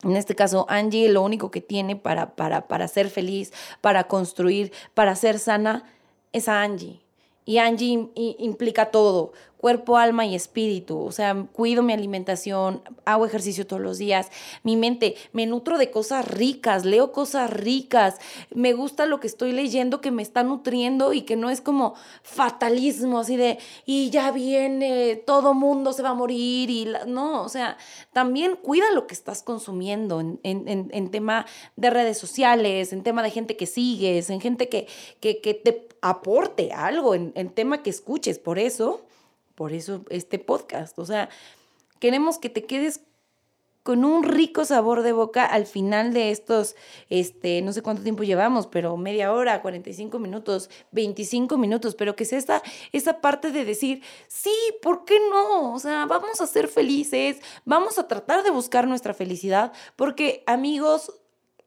en 0.03 0.17
este 0.17 0.35
caso, 0.35 0.67
Angie 0.69 1.09
lo 1.09 1.23
único 1.23 1.51
que 1.51 1.61
tiene 1.61 1.95
para, 1.97 2.35
para, 2.35 2.67
para 2.67 2.89
ser 2.89 3.09
feliz, 3.09 3.53
para 3.81 4.05
construir, 4.05 4.73
para 4.95 5.15
ser 5.15 5.39
sana, 5.39 5.85
es 6.33 6.49
Angie. 6.49 7.01
Y 7.45 7.59
Angie 7.59 8.11
implica 8.15 8.91
todo, 8.91 9.33
cuerpo, 9.63 9.97
alma 9.97 10.27
y 10.27 10.35
espíritu. 10.35 10.99
O 10.99 11.13
sea, 11.13 11.47
cuido 11.53 11.85
mi 11.85 11.93
alimentación, 11.93 12.83
hago 13.05 13.27
ejercicio 13.27 13.65
todos 13.65 13.81
los 13.81 13.97
días, 13.97 14.29
mi 14.65 14.77
mente, 14.77 15.15
me 15.33 15.47
nutro 15.47 15.79
de 15.79 15.93
cosas 15.93 16.27
ricas, 16.27 16.85
leo 16.85 17.13
cosas 17.13 17.49
ricas, 17.49 18.19
me 18.53 18.73
gusta 18.73 19.07
lo 19.07 19.21
que 19.21 19.29
estoy 19.29 19.53
leyendo 19.53 20.01
que 20.01 20.11
me 20.11 20.23
está 20.23 20.43
nutriendo 20.43 21.13
y 21.13 21.23
que 21.23 21.37
no 21.37 21.49
es 21.49 21.61
como 21.61 21.95
fatalismo, 22.25 23.21
así 23.21 23.37
de, 23.37 23.61
y 23.87 24.11
ya 24.11 24.33
viene, 24.33 25.23
todo 25.25 25.55
mundo 25.55 25.93
se 25.93 26.03
va 26.03 26.09
a 26.09 26.15
morir 26.15 26.69
y 26.69 26.89
no, 27.07 27.45
o 27.45 27.49
sea, 27.49 27.77
también 28.13 28.57
cuida 28.57 28.91
lo 28.93 29.07
que 29.07 29.15
estás 29.15 29.45
consumiendo 29.45 30.19
en, 30.19 30.41
en, 30.43 31.11
tema 31.13 31.47
de 31.77 31.91
redes 31.91 32.19
sociales, 32.19 32.93
en 32.93 33.05
tema 33.05 33.23
de 33.23 33.31
gente 33.31 33.57
que 33.57 33.67
sigues, 33.67 34.29
en 34.29 34.41
gente 34.41 34.69
que, 34.69 34.89
que, 35.21 35.41
que 35.41 35.55
te 35.55 35.87
aporte 36.01 36.73
algo, 36.73 37.15
en, 37.15 37.31
en 37.37 37.51
tema 37.51 37.85
que 37.85 37.91
escuches, 37.91 38.41
por 38.41 38.59
eso 38.59 39.03
por 39.55 39.73
eso 39.73 40.05
este 40.11 40.39
podcast. 40.39 40.99
O 40.99 41.05
sea, 41.05 41.29
queremos 41.99 42.39
que 42.39 42.49
te 42.49 42.65
quedes 42.65 43.03
con 43.83 44.05
un 44.05 44.23
rico 44.23 44.65
sabor 44.65 45.03
de 45.03 45.13
boca 45.13 45.45
al 45.45 45.67
final 45.67 46.13
de 46.13 46.31
estos, 46.31 46.77
este, 47.11 47.63
no 47.63 47.73
sé 47.73 47.83
cuánto 47.83 48.03
tiempo 48.03 48.23
llevamos, 48.23 48.69
pero 48.69 48.97
media 48.97 49.33
hora, 49.33 49.61
45 49.61 50.19
minutos, 50.19 50.71
25 50.93 51.59
minutos, 51.59 51.95
pero 51.97 52.15
que 52.15 52.25
sea 52.25 52.39
esta, 52.39 52.63
esa 52.93 53.21
parte 53.21 53.51
de 53.51 53.65
decir, 53.65 54.03
sí, 54.29 54.55
¿por 54.83 55.05
qué 55.05 55.19
no? 55.31 55.75
O 55.75 55.79
sea, 55.81 56.07
vamos 56.07 56.41
a 56.41 56.47
ser 56.47 56.69
felices, 56.69 57.41
vamos 57.65 57.99
a 57.99 58.07
tratar 58.07 58.45
de 58.45 58.51
buscar 58.51 58.87
nuestra 58.87 59.15
felicidad, 59.15 59.73
porque 59.97 60.45
amigos, 60.47 61.13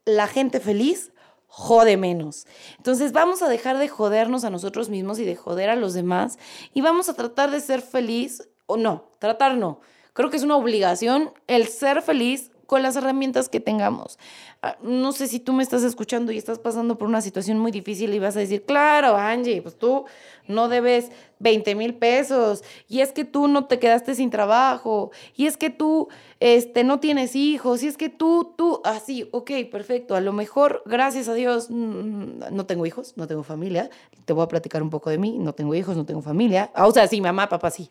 la 0.06 0.28
gente 0.28 0.60
feliz 0.60 1.12
jode 1.48 1.98
menos. 1.98 2.46
Entonces 2.78 3.12
vamos 3.12 3.42
a 3.42 3.50
dejar 3.50 3.78
de 3.78 3.88
jodernos 3.88 4.44
a 4.44 4.50
nosotros 4.50 4.90
mismos 4.90 5.20
y 5.20 5.26
de 5.26 5.36
joder 5.36 5.70
a 5.70 5.76
los 5.76 5.94
demás 5.94 6.38
y 6.74 6.82
vamos 6.82 7.10
a 7.10 7.14
tratar 7.14 7.52
de 7.52 7.62
ser 7.62 7.82
feliz 7.82 8.50
o 8.66 8.78
no, 8.78 9.10
tratar 9.20 9.58
no. 9.58 9.80
Creo 10.14 10.30
que 10.30 10.38
es 10.38 10.44
una 10.44 10.56
obligación 10.58 11.34
el 11.48 11.68
ser 11.68 12.02
feliz 12.02 12.52
con 12.66 12.82
las 12.82 12.96
herramientas 12.96 13.50
que 13.50 13.60
tengamos. 13.60 14.18
Ah, 14.62 14.78
no 14.82 15.12
sé 15.12 15.28
si 15.28 15.40
tú 15.40 15.54
me 15.54 15.64
estás 15.64 15.84
escuchando 15.84 16.32
y 16.32 16.38
estás 16.38 16.60
pasando 16.60 16.98
por 16.98 17.08
una 17.08 17.22
situación 17.22 17.60
muy 17.60 17.72
difícil 17.72 18.14
y 18.14 18.20
vas 18.20 18.36
a 18.36 18.40
decir, 18.40 18.64
claro, 18.64 19.16
Angie, 19.16 19.62
pues 19.62 19.78
tú 19.78 20.06
no 20.48 20.70
debes 20.70 21.12
20 21.40 21.76
mil 21.76 21.96
pesos 21.96 22.64
y 22.88 23.02
es 23.02 23.12
que 23.12 23.26
tú 23.26 23.48
no 23.48 23.66
te 23.66 23.80
quedaste 23.80 24.16
sin 24.16 24.30
trabajo 24.30 25.12
y 25.36 25.48
es 25.48 25.58
que 25.58 25.70
tú 25.70 26.08
este, 26.40 26.84
no 26.84 27.00
tienes 27.00 27.36
hijos 27.36 27.84
y 27.84 27.88
es 27.88 27.98
que 27.98 28.10
tú, 28.10 28.54
tú, 28.56 28.82
así, 28.84 29.24
ah, 29.24 29.38
ok, 29.38 29.52
perfecto, 29.72 30.16
a 30.16 30.22
lo 30.22 30.34
mejor, 30.34 30.84
gracias 30.86 31.28
a 31.28 31.34
Dios, 31.34 31.70
mm, 31.70 32.52
no 32.52 32.66
tengo 32.66 32.86
hijos, 32.86 33.14
no 33.18 33.28
tengo 33.28 33.44
familia, 33.44 33.90
te 34.26 34.34
voy 34.34 34.44
a 34.44 34.48
platicar 34.48 34.82
un 34.82 34.90
poco 34.90 35.10
de 35.10 35.18
mí, 35.18 35.38
no 35.38 35.54
tengo 35.54 35.76
hijos, 35.76 35.96
no 35.96 36.06
tengo 36.06 36.22
familia, 36.22 36.72
ah, 36.74 36.88
o 36.88 36.92
sea, 36.92 37.08
sí, 37.08 37.22
mamá, 37.22 37.50
papá, 37.50 37.72
sí, 37.72 37.90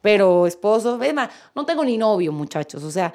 pero 0.00 0.46
esposo, 0.46 0.98
no 1.54 1.66
tengo 1.66 1.84
ni 1.84 1.98
novio, 1.98 2.32
muchachos, 2.32 2.82
o 2.82 2.90
sea, 2.90 3.12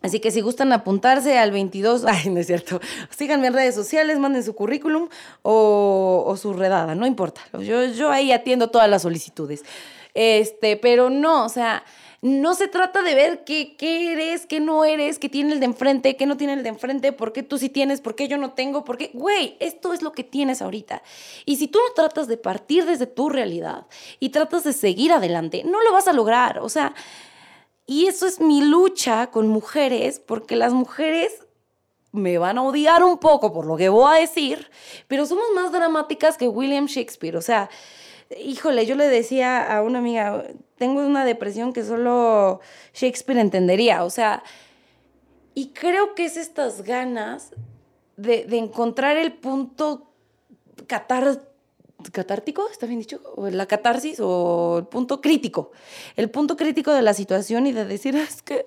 Así 0.00 0.20
que 0.20 0.30
si 0.30 0.40
gustan 0.40 0.72
apuntarse 0.72 1.38
al 1.38 1.50
22, 1.50 2.04
ay, 2.06 2.30
no 2.30 2.40
es 2.40 2.46
cierto, 2.46 2.80
síganme 3.10 3.48
en 3.48 3.54
redes 3.54 3.74
sociales, 3.74 4.18
manden 4.18 4.44
su 4.44 4.54
currículum 4.54 5.08
o, 5.42 6.34
su 6.40 6.52
redada, 6.52 6.94
no 6.94 7.06
importa. 7.06 7.40
Yo, 7.60 8.10
ahí 8.10 8.32
atiendo 8.32 8.68
todas 8.68 8.88
las 8.88 9.02
solicitudes. 9.02 9.64
Este, 10.14 10.76
pero 10.76 11.10
no, 11.10 11.44
o 11.44 11.48
sea, 11.48 11.84
no 12.22 12.54
se 12.54 12.66
trata 12.66 13.02
de 13.02 13.14
ver 13.14 13.44
qué, 13.44 13.76
qué 13.76 14.12
eres, 14.12 14.46
qué 14.46 14.58
no 14.58 14.84
eres, 14.84 15.18
qué 15.20 15.28
tiene 15.28 15.52
el 15.52 15.60
de 15.60 15.66
enfrente, 15.66 16.16
qué 16.16 16.26
no 16.26 16.36
tiene 16.36 16.54
el 16.54 16.64
de 16.64 16.70
enfrente, 16.70 17.12
por 17.12 17.32
qué 17.32 17.44
tú 17.44 17.58
sí 17.58 17.68
tienes, 17.68 18.00
por 18.00 18.16
qué 18.16 18.26
yo 18.26 18.38
no 18.38 18.52
tengo, 18.52 18.84
por 18.84 18.98
qué, 18.98 19.10
güey, 19.14 19.56
esto 19.60 19.92
es 19.92 20.02
lo 20.02 20.12
que 20.12 20.24
tienes 20.24 20.60
ahorita. 20.60 21.02
Y 21.44 21.56
si 21.56 21.68
tú 21.68 21.78
no 21.78 21.94
tratas 21.94 22.26
de 22.26 22.36
partir 22.36 22.86
desde 22.86 23.06
tu 23.06 23.28
realidad 23.28 23.86
y 24.18 24.30
tratas 24.30 24.64
de 24.64 24.72
seguir 24.72 25.12
adelante, 25.12 25.62
no 25.64 25.82
lo 25.82 25.92
vas 25.92 26.08
a 26.08 26.12
lograr. 26.12 26.58
O 26.58 26.68
sea, 26.68 26.94
y 27.88 28.06
eso 28.06 28.26
es 28.26 28.38
mi 28.38 28.60
lucha 28.60 29.28
con 29.28 29.48
mujeres, 29.48 30.20
porque 30.20 30.56
las 30.56 30.74
mujeres 30.74 31.32
me 32.12 32.36
van 32.36 32.58
a 32.58 32.62
odiar 32.62 33.02
un 33.02 33.16
poco 33.16 33.50
por 33.50 33.64
lo 33.64 33.78
que 33.78 33.88
voy 33.88 34.14
a 34.14 34.20
decir, 34.20 34.70
pero 35.08 35.24
somos 35.24 35.46
más 35.54 35.72
dramáticas 35.72 36.36
que 36.36 36.48
William 36.48 36.84
Shakespeare. 36.84 37.34
O 37.34 37.40
sea, 37.40 37.70
híjole, 38.38 38.84
yo 38.84 38.94
le 38.94 39.08
decía 39.08 39.74
a 39.74 39.82
una 39.82 40.00
amiga, 40.00 40.44
tengo 40.76 41.00
una 41.00 41.24
depresión 41.24 41.72
que 41.72 41.82
solo 41.82 42.60
Shakespeare 42.92 43.40
entendería. 43.40 44.04
O 44.04 44.10
sea, 44.10 44.42
y 45.54 45.70
creo 45.70 46.14
que 46.14 46.26
es 46.26 46.36
estas 46.36 46.82
ganas 46.82 47.54
de, 48.18 48.44
encontrar 48.58 49.16
el 49.16 49.32
punto 49.32 50.12
catar 50.86 51.40
catártico, 52.12 52.68
¿está 52.70 52.86
bien 52.86 53.00
dicho? 53.00 53.20
O 53.36 53.48
la 53.48 53.66
catarsis 53.66 54.20
o 54.20 54.78
el 54.78 54.86
punto 54.86 55.20
crítico. 55.20 55.72
El 56.16 56.30
punto 56.30 56.56
crítico 56.56 56.92
de 56.92 57.02
la 57.02 57.14
situación 57.14 57.66
y 57.66 57.72
de 57.72 57.84
decir, 57.84 58.14
es 58.16 58.42
que, 58.42 58.66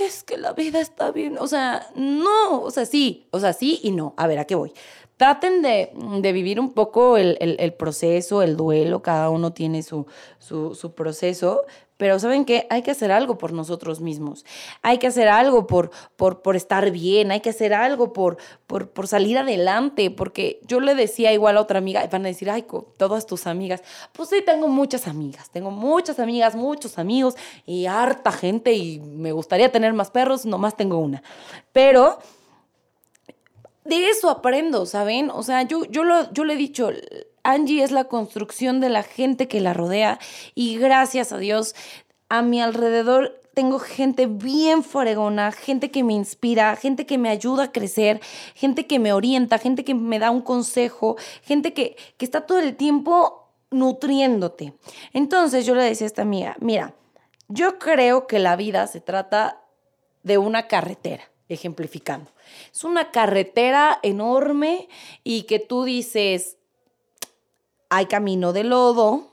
es 0.00 0.22
que 0.22 0.36
la 0.36 0.52
vida 0.52 0.80
está 0.80 1.10
bien. 1.10 1.36
O 1.38 1.46
sea, 1.46 1.88
no, 1.94 2.62
o 2.62 2.70
sea, 2.70 2.86
sí, 2.86 3.26
o 3.30 3.40
sea, 3.40 3.52
sí 3.52 3.80
y 3.82 3.90
no. 3.90 4.14
A 4.16 4.26
ver, 4.26 4.38
¿a 4.38 4.44
qué 4.44 4.54
voy? 4.54 4.72
Traten 5.16 5.60
de, 5.60 5.92
de 6.20 6.32
vivir 6.32 6.58
un 6.58 6.72
poco 6.72 7.18
el, 7.18 7.36
el, 7.40 7.72
proceso, 7.74 8.40
el 8.40 8.56
duelo, 8.56 9.02
cada 9.02 9.28
uno 9.28 9.52
tiene 9.52 9.82
su, 9.82 10.06
su, 10.38 10.74
su 10.74 10.94
proceso, 10.94 11.66
Pero 12.00 12.18
¿saben 12.18 12.46
qué? 12.46 12.66
Hay 12.70 12.80
que 12.80 12.92
hacer 12.92 13.12
algo 13.12 13.36
por 13.36 13.52
nosotros 13.52 14.00
mismos. 14.00 14.46
Hay 14.80 14.96
que 14.96 15.06
hacer 15.06 15.28
algo 15.28 15.66
por, 15.66 15.90
por, 16.16 16.40
por 16.40 16.56
estar 16.56 16.90
bien. 16.90 17.30
Hay 17.30 17.40
que 17.40 17.50
hacer 17.50 17.74
algo 17.74 18.14
por, 18.14 18.38
por, 18.66 18.88
por 18.88 19.06
salir 19.06 19.36
adelante. 19.36 20.10
Porque 20.10 20.62
yo 20.66 20.80
le 20.80 20.94
decía 20.94 21.30
igual 21.34 21.58
a 21.58 21.60
otra 21.60 21.76
amiga, 21.76 22.08
van 22.10 22.24
a 22.24 22.28
decir, 22.28 22.48
ay, 22.48 22.64
todas 22.96 23.26
tus 23.26 23.46
amigas. 23.46 23.82
Pues 24.14 24.30
sí, 24.30 24.36
tengo 24.40 24.66
muchas 24.66 25.08
amigas. 25.08 25.50
Tengo 25.50 25.70
muchas 25.70 26.18
amigas, 26.20 26.54
muchos 26.54 26.98
amigos 26.98 27.34
y 27.66 27.84
harta 27.84 28.32
gente 28.32 28.72
y 28.72 28.98
me 29.00 29.32
gustaría 29.32 29.70
tener 29.70 29.92
más 29.92 30.10
perros. 30.10 30.46
Nomás 30.46 30.78
tengo 30.78 30.96
una. 30.96 31.22
Pero 31.70 32.18
de 33.84 34.08
eso 34.08 34.30
aprendo, 34.30 34.86
¿saben? 34.86 35.28
O 35.28 35.42
sea, 35.42 35.64
yo, 35.64 35.84
yo, 35.84 36.04
lo, 36.04 36.32
yo 36.32 36.44
le 36.44 36.54
he 36.54 36.56
dicho, 36.56 36.90
Angie 37.42 37.82
es 37.82 37.90
la 37.90 38.04
construcción 38.04 38.80
de 38.80 38.90
la 38.90 39.02
gente 39.02 39.48
que 39.48 39.60
la 39.60 39.74
rodea 39.74 40.18
y 40.54 40.78
gracias 40.78 41.32
a 41.32 41.38
Dios 41.38 41.74
a 42.28 42.42
mi 42.42 42.60
alrededor 42.60 43.40
tengo 43.54 43.78
gente 43.78 44.26
bien 44.26 44.84
fregona, 44.84 45.52
gente 45.52 45.90
que 45.90 46.04
me 46.04 46.12
inspira, 46.12 46.76
gente 46.76 47.04
que 47.04 47.18
me 47.18 47.28
ayuda 47.28 47.64
a 47.64 47.72
crecer, 47.72 48.20
gente 48.54 48.86
que 48.86 48.98
me 48.98 49.12
orienta, 49.12 49.58
gente 49.58 49.84
que 49.84 49.94
me 49.94 50.18
da 50.18 50.30
un 50.30 50.40
consejo, 50.40 51.16
gente 51.42 51.72
que, 51.72 51.96
que 52.16 52.24
está 52.24 52.46
todo 52.46 52.58
el 52.60 52.76
tiempo 52.76 53.48
nutriéndote. 53.70 54.74
Entonces 55.12 55.66
yo 55.66 55.74
le 55.74 55.82
decía 55.82 56.06
a 56.06 56.08
esta 56.08 56.22
amiga, 56.22 56.56
mira, 56.60 56.94
yo 57.48 57.78
creo 57.78 58.26
que 58.26 58.38
la 58.38 58.56
vida 58.56 58.86
se 58.86 59.00
trata 59.00 59.62
de 60.22 60.38
una 60.38 60.68
carretera, 60.68 61.24
ejemplificando. 61.48 62.30
Es 62.72 62.84
una 62.84 63.10
carretera 63.10 63.98
enorme 64.02 64.88
y 65.24 65.42
que 65.42 65.58
tú 65.58 65.84
dices, 65.84 66.58
hay 67.90 68.06
camino 68.06 68.52
de 68.52 68.64
lodo, 68.64 69.26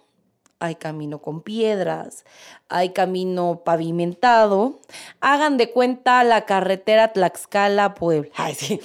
hay 0.59 0.75
camino 0.75 1.21
con 1.21 1.41
piedras, 1.41 2.25
hay 2.67 2.89
camino 2.89 3.61
pavimentado. 3.63 4.79
Hagan 5.21 5.57
de 5.57 5.71
cuenta 5.71 6.23
la 6.23 6.45
carretera 6.45 7.13
Tlaxcala-Puebla. 7.13 8.31
Ay, 8.35 8.55
sí. 8.55 8.81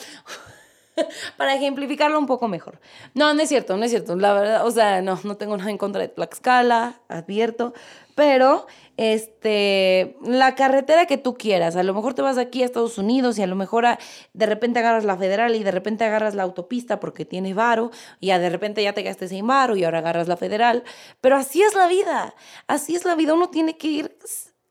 Para 1.39 1.55
ejemplificarlo 1.55 2.19
un 2.19 2.27
poco 2.27 2.49
mejor. 2.49 2.79
No, 3.15 3.33
no 3.33 3.43
es 3.43 3.49
cierto, 3.49 3.79
no 3.79 3.85
es 3.85 3.91
cierto. 3.91 4.15
La 4.15 4.35
verdad, 4.35 4.67
o 4.67 4.71
sea, 4.71 5.01
no, 5.01 5.19
no 5.25 5.37
tengo 5.39 5.57
nada 5.57 5.71
en 5.71 5.79
contra 5.79 6.03
de 6.03 6.09
Tlaxcala, 6.09 7.01
advierto. 7.09 7.73
Pero 8.15 8.67
este, 8.97 10.17
la 10.23 10.55
carretera 10.55 11.07
que 11.07 11.17
tú 11.17 11.35
quieras. 11.35 11.77
A 11.77 11.83
lo 11.83 11.95
mejor 11.95 12.15
te 12.15 12.23
vas 12.23 12.39
aquí 12.39 12.63
a 12.63 12.67
Estados 12.67 12.99
Unidos 12.99 13.39
y 13.39 13.43
a 13.43 13.47
lo 13.47 13.57
mejor 13.57 13.87
de 14.33 14.47
repente 14.47 14.79
agarras 14.79 15.05
la 15.05 15.17
federal 15.17 15.57
y 15.57 15.63
de 15.63 15.71
repente 15.71 16.05
agarras 16.05 16.35
la 16.35 16.43
autopista 16.43 17.01
porque 17.01 17.25
tienes 17.25 17.55
varo 17.55 17.91
y 18.21 18.29
de 18.29 18.51
repente 18.51 18.83
ya 18.83 18.93
te 18.93 19.03
gastes 19.03 19.31
sin 19.31 19.47
varo 19.47 19.77
y 19.77 19.85
ahora 19.85 19.99
agarras 19.99 20.29
la 20.29 20.37
federal. 20.37 20.85
Pero 21.21 21.37
así 21.37 21.63
es 21.63 21.75
la 21.75 21.87
vida, 21.89 22.35
así 22.67 22.95
es 22.95 23.05
la 23.05 23.15
vida. 23.15 23.35
Uno 23.35 23.49
tiene 23.49 23.77
que 23.77 23.89
ir 23.89 24.17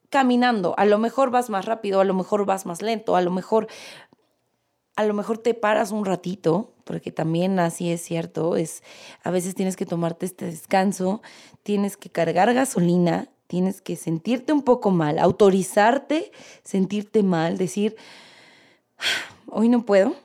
caminando. 0.10 0.76
A 0.78 0.86
lo 0.86 1.00
mejor 1.00 1.32
vas 1.32 1.50
más 1.50 1.66
rápido, 1.66 2.02
a 2.02 2.04
lo 2.04 2.14
mejor 2.14 2.46
vas 2.46 2.66
más 2.66 2.82
lento, 2.82 3.16
a 3.16 3.22
lo 3.22 3.32
mejor 3.32 3.68
a 4.96 5.06
lo 5.06 5.14
mejor 5.14 5.38
te 5.38 5.54
paras 5.54 5.92
un 5.92 6.06
ratito, 6.06 6.74
porque 6.84 7.12
también 7.12 7.60
así 7.60 7.92
es 7.92 8.02
cierto, 8.02 8.56
es 8.56 8.84
a 9.24 9.32
veces 9.32 9.56
tienes 9.56 9.76
que 9.76 9.86
tomarte 9.86 10.26
este 10.26 10.46
descanso, 10.46 11.22
tienes 11.64 11.98
que 11.98 12.10
cargar 12.10 12.54
gasolina, 12.54 13.30
tienes 13.48 13.82
que 13.82 13.96
sentirte 13.96 14.54
un 14.54 14.64
poco 14.64 14.92
mal, 14.92 15.20
autorizarte, 15.20 16.32
sentirte 16.64 17.24
mal, 17.24 17.58
decir, 17.58 17.96
ah, 18.98 19.36
hoy 19.48 19.70
no 19.70 19.86
puedo, 19.86 20.16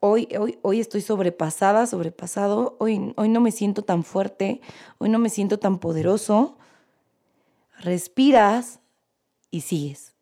hoy, 0.00 0.28
hoy, 0.38 0.58
hoy 0.62 0.80
estoy 0.80 1.00
sobrepasada, 1.00 1.86
sobrepasado, 1.86 2.76
hoy, 2.78 3.12
hoy 3.16 3.28
no 3.28 3.40
me 3.40 3.52
siento 3.52 3.82
tan 3.82 4.04
fuerte, 4.04 4.60
hoy 4.98 5.08
no 5.08 5.18
me 5.18 5.28
siento 5.28 5.58
tan 5.58 5.78
poderoso. 5.78 6.56
Respiras 7.80 8.80
y 9.50 9.60
sigues. 9.62 10.14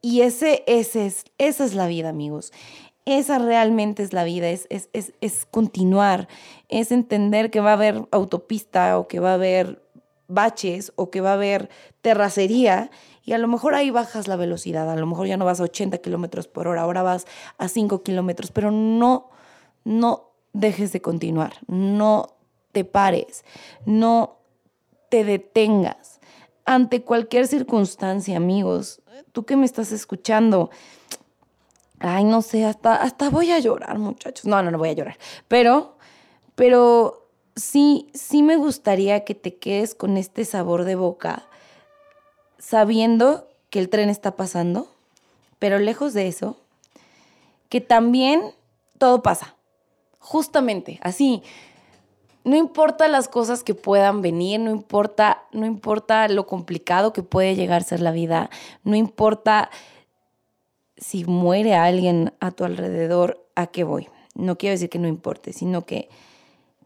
Y 0.00 0.20
ese, 0.20 0.62
ese 0.66 1.06
es, 1.06 1.24
esa 1.38 1.64
es 1.64 1.74
la 1.74 1.86
vida, 1.86 2.08
amigos. 2.08 2.52
Esa 3.08 3.38
realmente 3.38 4.02
es 4.02 4.12
la 4.12 4.22
vida, 4.22 4.50
es, 4.50 4.66
es, 4.68 4.90
es, 4.92 5.14
es 5.22 5.46
continuar, 5.46 6.28
es 6.68 6.92
entender 6.92 7.50
que 7.50 7.60
va 7.60 7.70
a 7.70 7.72
haber 7.72 8.06
autopista 8.10 8.98
o 8.98 9.08
que 9.08 9.18
va 9.18 9.30
a 9.30 9.34
haber 9.34 9.82
baches 10.26 10.92
o 10.94 11.08
que 11.08 11.22
va 11.22 11.30
a 11.30 11.34
haber 11.34 11.70
terracería 12.02 12.90
y 13.24 13.32
a 13.32 13.38
lo 13.38 13.48
mejor 13.48 13.74
ahí 13.74 13.88
bajas 13.88 14.28
la 14.28 14.36
velocidad, 14.36 14.90
a 14.90 14.96
lo 14.96 15.06
mejor 15.06 15.26
ya 15.26 15.38
no 15.38 15.46
vas 15.46 15.58
a 15.58 15.62
80 15.62 15.96
kilómetros 15.98 16.48
por 16.48 16.68
hora, 16.68 16.82
ahora 16.82 17.02
vas 17.02 17.26
a 17.56 17.68
5 17.68 18.02
kilómetros, 18.02 18.50
pero 18.50 18.70
no, 18.70 19.30
no 19.84 20.32
dejes 20.52 20.92
de 20.92 21.00
continuar, 21.00 21.54
no 21.66 22.36
te 22.72 22.84
pares, 22.84 23.42
no 23.86 24.36
te 25.08 25.24
detengas 25.24 26.20
ante 26.66 27.00
cualquier 27.04 27.46
circunstancia, 27.46 28.36
amigos. 28.36 29.00
Tú 29.32 29.46
que 29.46 29.56
me 29.56 29.64
estás 29.64 29.92
escuchando, 29.92 30.68
ay, 32.00 32.24
no 32.24 32.42
sé, 32.42 32.64
hasta, 32.64 32.96
hasta 32.96 33.30
voy 33.30 33.50
a 33.50 33.58
llorar, 33.58 33.98
muchachos. 33.98 34.44
No, 34.44 34.62
no, 34.62 34.70
no 34.70 34.78
voy 34.78 34.90
a 34.90 34.94
llorar, 34.94 35.18
pero, 35.48 35.96
pero 36.54 37.28
sí, 37.56 38.10
sí 38.14 38.42
me 38.42 38.56
gustaría 38.56 39.24
que 39.24 39.34
te 39.34 39.56
quedes 39.56 39.94
con 39.94 40.16
este 40.16 40.44
sabor 40.44 40.84
de 40.84 40.94
boca, 40.94 41.46
sabiendo 42.58 43.48
que 43.70 43.78
el 43.78 43.88
tren 43.88 44.08
está 44.08 44.36
pasando, 44.36 44.88
pero 45.58 45.78
lejos 45.78 46.14
de 46.14 46.28
eso, 46.28 46.56
que 47.68 47.80
también 47.80 48.54
todo 48.98 49.22
pasa. 49.22 49.56
Justamente, 50.18 50.98
así. 51.02 51.42
No 52.44 52.56
importa 52.56 53.08
las 53.08 53.28
cosas 53.28 53.62
que 53.62 53.74
puedan 53.74 54.22
venir, 54.22 54.60
no 54.60 54.70
importa, 54.70 55.42
no 55.52 55.66
importa 55.66 56.28
lo 56.28 56.46
complicado 56.46 57.12
que 57.12 57.22
puede 57.22 57.56
llegar 57.56 57.82
a 57.82 57.84
ser 57.84 58.00
la 58.00 58.10
vida, 58.10 58.48
no 58.84 58.96
importa 58.96 59.70
si 60.98 61.24
muere 61.24 61.74
alguien 61.74 62.32
a 62.40 62.50
tu 62.50 62.64
alrededor, 62.64 63.46
¿a 63.54 63.68
qué 63.68 63.84
voy? 63.84 64.08
No 64.34 64.58
quiero 64.58 64.72
decir 64.72 64.90
que 64.90 64.98
no 64.98 65.08
importe, 65.08 65.52
sino 65.52 65.86
que 65.86 66.08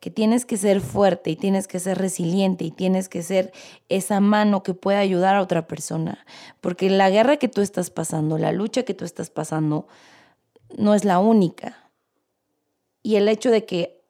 que 0.02 0.10
tienes 0.10 0.44
que 0.44 0.56
ser 0.56 0.80
fuerte 0.80 1.30
y 1.30 1.36
tienes 1.36 1.68
que 1.68 1.78
ser 1.78 1.96
resiliente 1.96 2.64
y 2.64 2.72
tienes 2.72 3.08
que 3.08 3.22
ser 3.22 3.52
esa 3.88 4.18
mano 4.18 4.64
que 4.64 4.74
pueda 4.74 4.98
ayudar 4.98 5.36
a 5.36 5.40
otra 5.40 5.68
persona. 5.68 6.26
Porque 6.60 6.90
la 6.90 7.08
guerra 7.08 7.36
que 7.36 7.46
tú 7.46 7.60
estás 7.60 7.90
pasando, 7.90 8.36
la 8.36 8.50
lucha 8.50 8.82
que 8.82 8.94
tú 8.94 9.04
estás 9.04 9.30
pasando, 9.30 9.86
no 10.76 10.96
es 10.96 11.04
la 11.04 11.20
única. 11.20 11.88
Y 13.04 13.14
el 13.14 13.28
hecho 13.28 13.52
de 13.52 13.64
que 13.64 14.02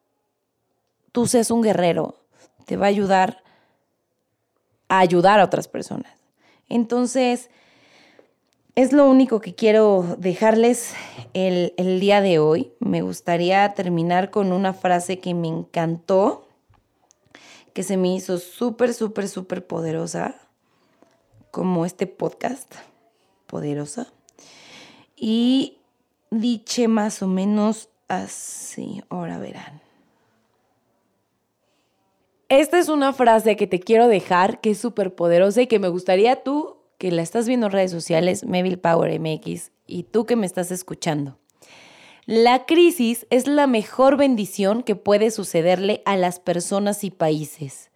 tú 1.12 1.26
seas 1.26 1.50
un 1.50 1.60
guerrero 1.60 2.24
te 2.64 2.78
va 2.78 2.86
a 2.86 2.88
ayudar 2.88 3.42
a 4.88 4.98
ayudar 4.98 5.40
a 5.40 5.44
otras 5.44 5.68
personas. 5.68 6.12
Entonces, 6.70 7.50
es 8.74 8.92
lo 8.92 9.08
único 9.08 9.40
que 9.40 9.54
quiero 9.54 10.16
dejarles 10.18 10.94
el, 11.34 12.00
día 12.00 12.20
de 12.22 12.38
hoy. 12.38 12.72
Me 12.78 13.02
gustaría 13.02 13.74
terminar 13.74 14.30
con 14.30 14.52
una 14.52 14.72
frase 14.72 15.18
que 15.18 15.34
me 15.34 15.48
encantó, 15.48 16.48
que 17.74 17.82
se 17.82 17.96
me 17.96 18.14
hizo 18.14 18.38
súper, 18.38 18.94
súper, 18.94 19.28
súper 19.28 19.66
poderosa, 19.66 20.36
como 21.50 21.84
este 21.84 22.06
podcast, 22.06 22.74
poderosa. 23.46 24.06
Y 25.16 25.76
diche 26.30 26.88
más 26.88 27.22
o 27.22 27.26
menos 27.26 27.90
así, 28.08 29.02
ahora 29.10 29.38
verán. 29.38 29.82
Esta 32.48 32.78
es 32.78 32.88
una 32.88 33.12
frase 33.12 33.56
que 33.56 33.66
te 33.66 33.80
quiero 33.80 34.08
dejar, 34.08 34.60
que 34.60 34.70
es 34.70 34.78
súper 34.78 35.14
poderosa 35.14 35.62
y 35.62 35.66
que 35.66 35.78
me 35.78 35.88
gustaría 35.88 36.42
tú 36.42 36.71
que 37.02 37.10
la 37.10 37.22
estás 37.22 37.48
viendo 37.48 37.66
en 37.66 37.72
redes 37.72 37.90
sociales, 37.90 38.44
Meville 38.44 38.76
Power 38.76 39.18
MX, 39.18 39.72
y 39.88 40.04
tú 40.04 40.24
que 40.24 40.36
me 40.36 40.46
estás 40.46 40.70
escuchando. 40.70 41.36
La 42.26 42.64
crisis 42.64 43.26
es 43.28 43.48
la 43.48 43.66
mejor 43.66 44.16
bendición 44.16 44.84
que 44.84 44.94
puede 44.94 45.32
sucederle 45.32 46.02
a 46.04 46.16
las 46.16 46.38
personas 46.38 47.02
y 47.02 47.10
países, 47.10 47.90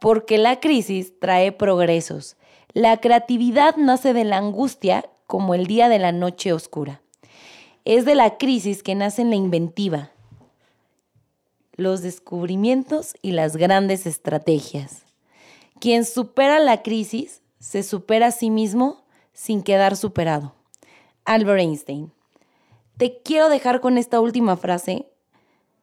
porque 0.00 0.38
la 0.38 0.58
crisis 0.58 1.12
trae 1.20 1.52
progresos. 1.52 2.36
La 2.72 2.96
creatividad 2.96 3.76
nace 3.76 4.12
de 4.12 4.24
la 4.24 4.38
angustia 4.38 5.08
como 5.28 5.54
el 5.54 5.68
día 5.68 5.88
de 5.88 6.00
la 6.00 6.10
noche 6.10 6.52
oscura. 6.52 7.00
Es 7.84 8.04
de 8.04 8.16
la 8.16 8.38
crisis 8.38 8.82
que 8.82 8.96
nace 8.96 9.22
la 9.24 9.36
inventiva, 9.36 10.10
los 11.76 12.02
descubrimientos 12.02 13.14
y 13.22 13.30
las 13.30 13.56
grandes 13.56 14.04
estrategias. 14.04 15.04
Quien 15.78 16.04
supera 16.04 16.58
la 16.58 16.82
crisis 16.82 17.40
se 17.58 17.82
supera 17.82 18.28
a 18.28 18.30
sí 18.30 18.50
mismo 18.50 19.04
sin 19.32 19.62
quedar 19.62 19.96
superado. 19.96 20.54
Albert 21.24 21.60
Einstein. 21.60 22.12
Te 22.96 23.20
quiero 23.22 23.48
dejar 23.48 23.80
con 23.80 23.98
esta 23.98 24.20
última 24.20 24.56
frase. 24.56 25.06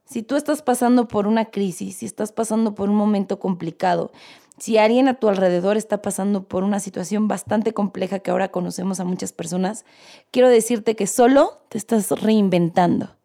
Si 0.06 0.22
tú 0.22 0.36
estás 0.36 0.62
pasando 0.62 1.08
por 1.08 1.28
una 1.28 1.46
crisis, 1.46 1.98
si 1.98 2.06
estás 2.06 2.32
pasando 2.32 2.76
por 2.76 2.90
un 2.90 2.96
momento 2.96 3.40
complicado, 3.40 4.12
si 4.58 4.78
alguien 4.78 5.08
a 5.08 5.16
tu 5.16 5.28
alrededor 5.28 5.78
está 5.78 6.02
pasando 6.02 6.44
por 6.44 6.64
una 6.64 6.80
situación 6.80 7.28
bastante 7.28 7.74
compleja 7.74 8.20
que 8.20 8.32
ahora 8.32 8.52
conocemos 8.52 9.00
a 9.00 9.06
muchas 9.06 9.34
personas, 9.34 9.86
quiero 10.32 10.50
decirte 10.50 10.96
que 10.96 11.08
solo 11.08 11.62
te 11.70 11.78
estás 11.78 12.10
reinventando. 12.22 13.16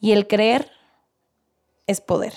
Y 0.00 0.12
el 0.12 0.26
creer 0.26 0.70
es 1.86 2.00
poder. 2.00 2.34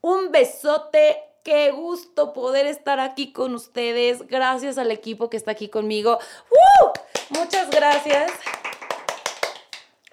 Un 0.00 0.30
besote 0.32 1.16
qué 1.50 1.72
gusto 1.72 2.32
poder 2.32 2.66
estar 2.66 3.00
aquí 3.00 3.32
con 3.32 3.56
ustedes. 3.56 4.24
Gracias 4.28 4.78
al 4.78 4.92
equipo 4.92 5.28
que 5.28 5.36
está 5.36 5.50
aquí 5.50 5.66
conmigo. 5.66 6.20
¡Uh! 6.48 7.36
Muchas 7.36 7.68
gracias. 7.70 8.30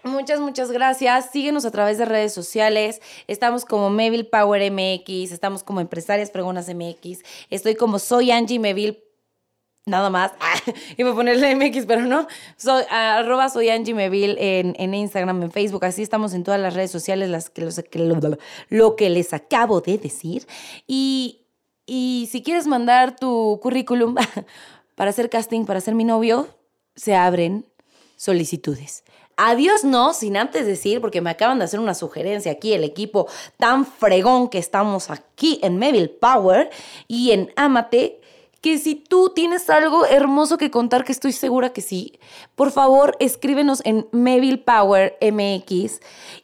Muchas, 0.01 0.39
muchas 0.39 0.71
gracias. 0.71 1.29
Síguenos 1.29 1.63
a 1.65 1.69
través 1.69 1.99
de 1.99 2.05
redes 2.05 2.33
sociales. 2.33 3.03
Estamos 3.27 3.65
como 3.65 3.91
Meville 3.91 4.23
Power 4.23 4.71
MX, 4.71 5.31
estamos 5.31 5.61
como 5.61 5.79
Empresarias 5.79 6.31
Pregonas 6.31 6.69
MX. 6.73 7.19
Estoy 7.51 7.75
como 7.75 7.99
Soy 7.99 8.31
Angie 8.31 8.57
Meville 8.57 9.06
nada 9.87 10.09
más. 10.09 10.31
Iba 10.97 11.11
a 11.11 11.15
ponerle 11.15 11.55
MX, 11.55 11.85
pero 11.87 12.01
no. 12.01 12.27
Soy, 12.57 12.83
arroba 12.89 13.49
soy 13.49 13.69
Angie 13.69 13.93
Meville 13.93 14.35
en, 14.39 14.75
en, 14.77 14.93
Instagram, 14.93 15.41
en 15.43 15.51
Facebook. 15.51 15.85
Así 15.85 16.03
estamos 16.03 16.33
en 16.33 16.43
todas 16.43 16.59
las 16.59 16.73
redes 16.73 16.91
sociales, 16.91 17.29
las 17.29 17.49
que, 17.49 17.61
los, 17.61 17.81
lo, 17.93 18.37
lo, 18.69 18.95
que 18.95 19.09
les 19.09 19.33
acabo 19.33 19.81
de 19.81 19.97
decir. 19.97 20.45
Y, 20.85 21.41
y 21.85 22.27
si 22.31 22.43
quieres 22.43 22.67
mandar 22.67 23.15
tu 23.15 23.59
currículum 23.61 24.15
para 24.95 25.09
hacer 25.09 25.29
casting, 25.29 25.65
para 25.65 25.81
ser 25.81 25.95
mi 25.95 26.03
novio, 26.03 26.47
se 26.95 27.15
abren 27.15 27.65
solicitudes. 28.15 29.03
Adiós 29.39 29.83
no, 29.83 30.13
sin 30.13 30.35
antes 30.35 30.65
decir, 30.65 30.99
porque 30.99 31.21
me 31.21 31.29
acaban 31.29 31.59
de 31.59 31.65
hacer 31.65 31.79
una 31.79 31.93
sugerencia 31.93 32.51
aquí, 32.51 32.73
el 32.73 32.83
equipo 32.83 33.27
tan 33.57 33.85
fregón 33.85 34.49
que 34.49 34.57
estamos 34.57 35.11
aquí 35.11 35.59
en 35.61 35.77
Meville 35.77 36.09
Power 36.09 36.71
y 37.07 37.31
en 37.31 37.53
Amate 37.55 38.19
que 38.61 38.77
si 38.77 38.95
tú 38.95 39.31
tienes 39.33 39.69
algo 39.69 40.05
hermoso 40.05 40.57
que 40.57 40.71
contar, 40.71 41.03
que 41.03 41.11
estoy 41.11 41.31
segura 41.31 41.73
que 41.73 41.81
sí, 41.81 42.19
por 42.55 42.71
favor 42.71 43.15
escríbenos 43.19 43.81
en 43.85 44.07
Meville 44.11 44.57
Power 44.57 45.17
MX 45.21 45.99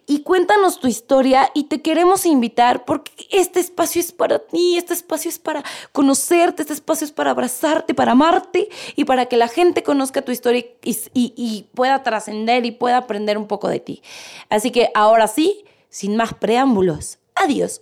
y 0.06 0.22
cuéntanos 0.24 0.80
tu 0.80 0.88
historia 0.88 1.50
y 1.54 1.66
te 1.66 1.82
queremos 1.82 2.26
invitar 2.26 2.86
porque 2.86 3.12
este 3.32 3.60
espacio 3.60 4.02
es 4.02 4.12
para 4.12 4.40
ti, 4.40 4.78
este 4.78 4.94
espacio 4.94 5.30
es 5.30 5.40
para 5.40 5.64
conocerte, 5.92 6.62
este 6.62 6.74
espacio 6.74 7.06
es 7.06 7.12
para 7.12 7.32
abrazarte, 7.32 7.94
para 7.94 8.12
amarte 8.12 8.70
y 8.96 9.06
para 9.06 9.26
que 9.26 9.38
la 9.38 9.48
gente 9.48 9.84
conozca 9.84 10.22
tu 10.22 10.32
historia 10.32 10.66
y, 10.84 10.98
y 11.14 11.68
pueda 11.74 12.04
trascender 12.04 12.66
y 12.66 12.72
pueda 12.72 12.98
aprender 12.98 13.38
un 13.38 13.48
poco 13.48 13.70
de 13.70 13.80
ti. 13.80 14.04
Así 14.50 14.72
que 14.72 14.90
ahora 14.94 15.28
sí, 15.28 15.66
sin 15.90 16.16
más 16.16 16.34
preámbulos, 16.34 17.20
adiós. 17.36 17.82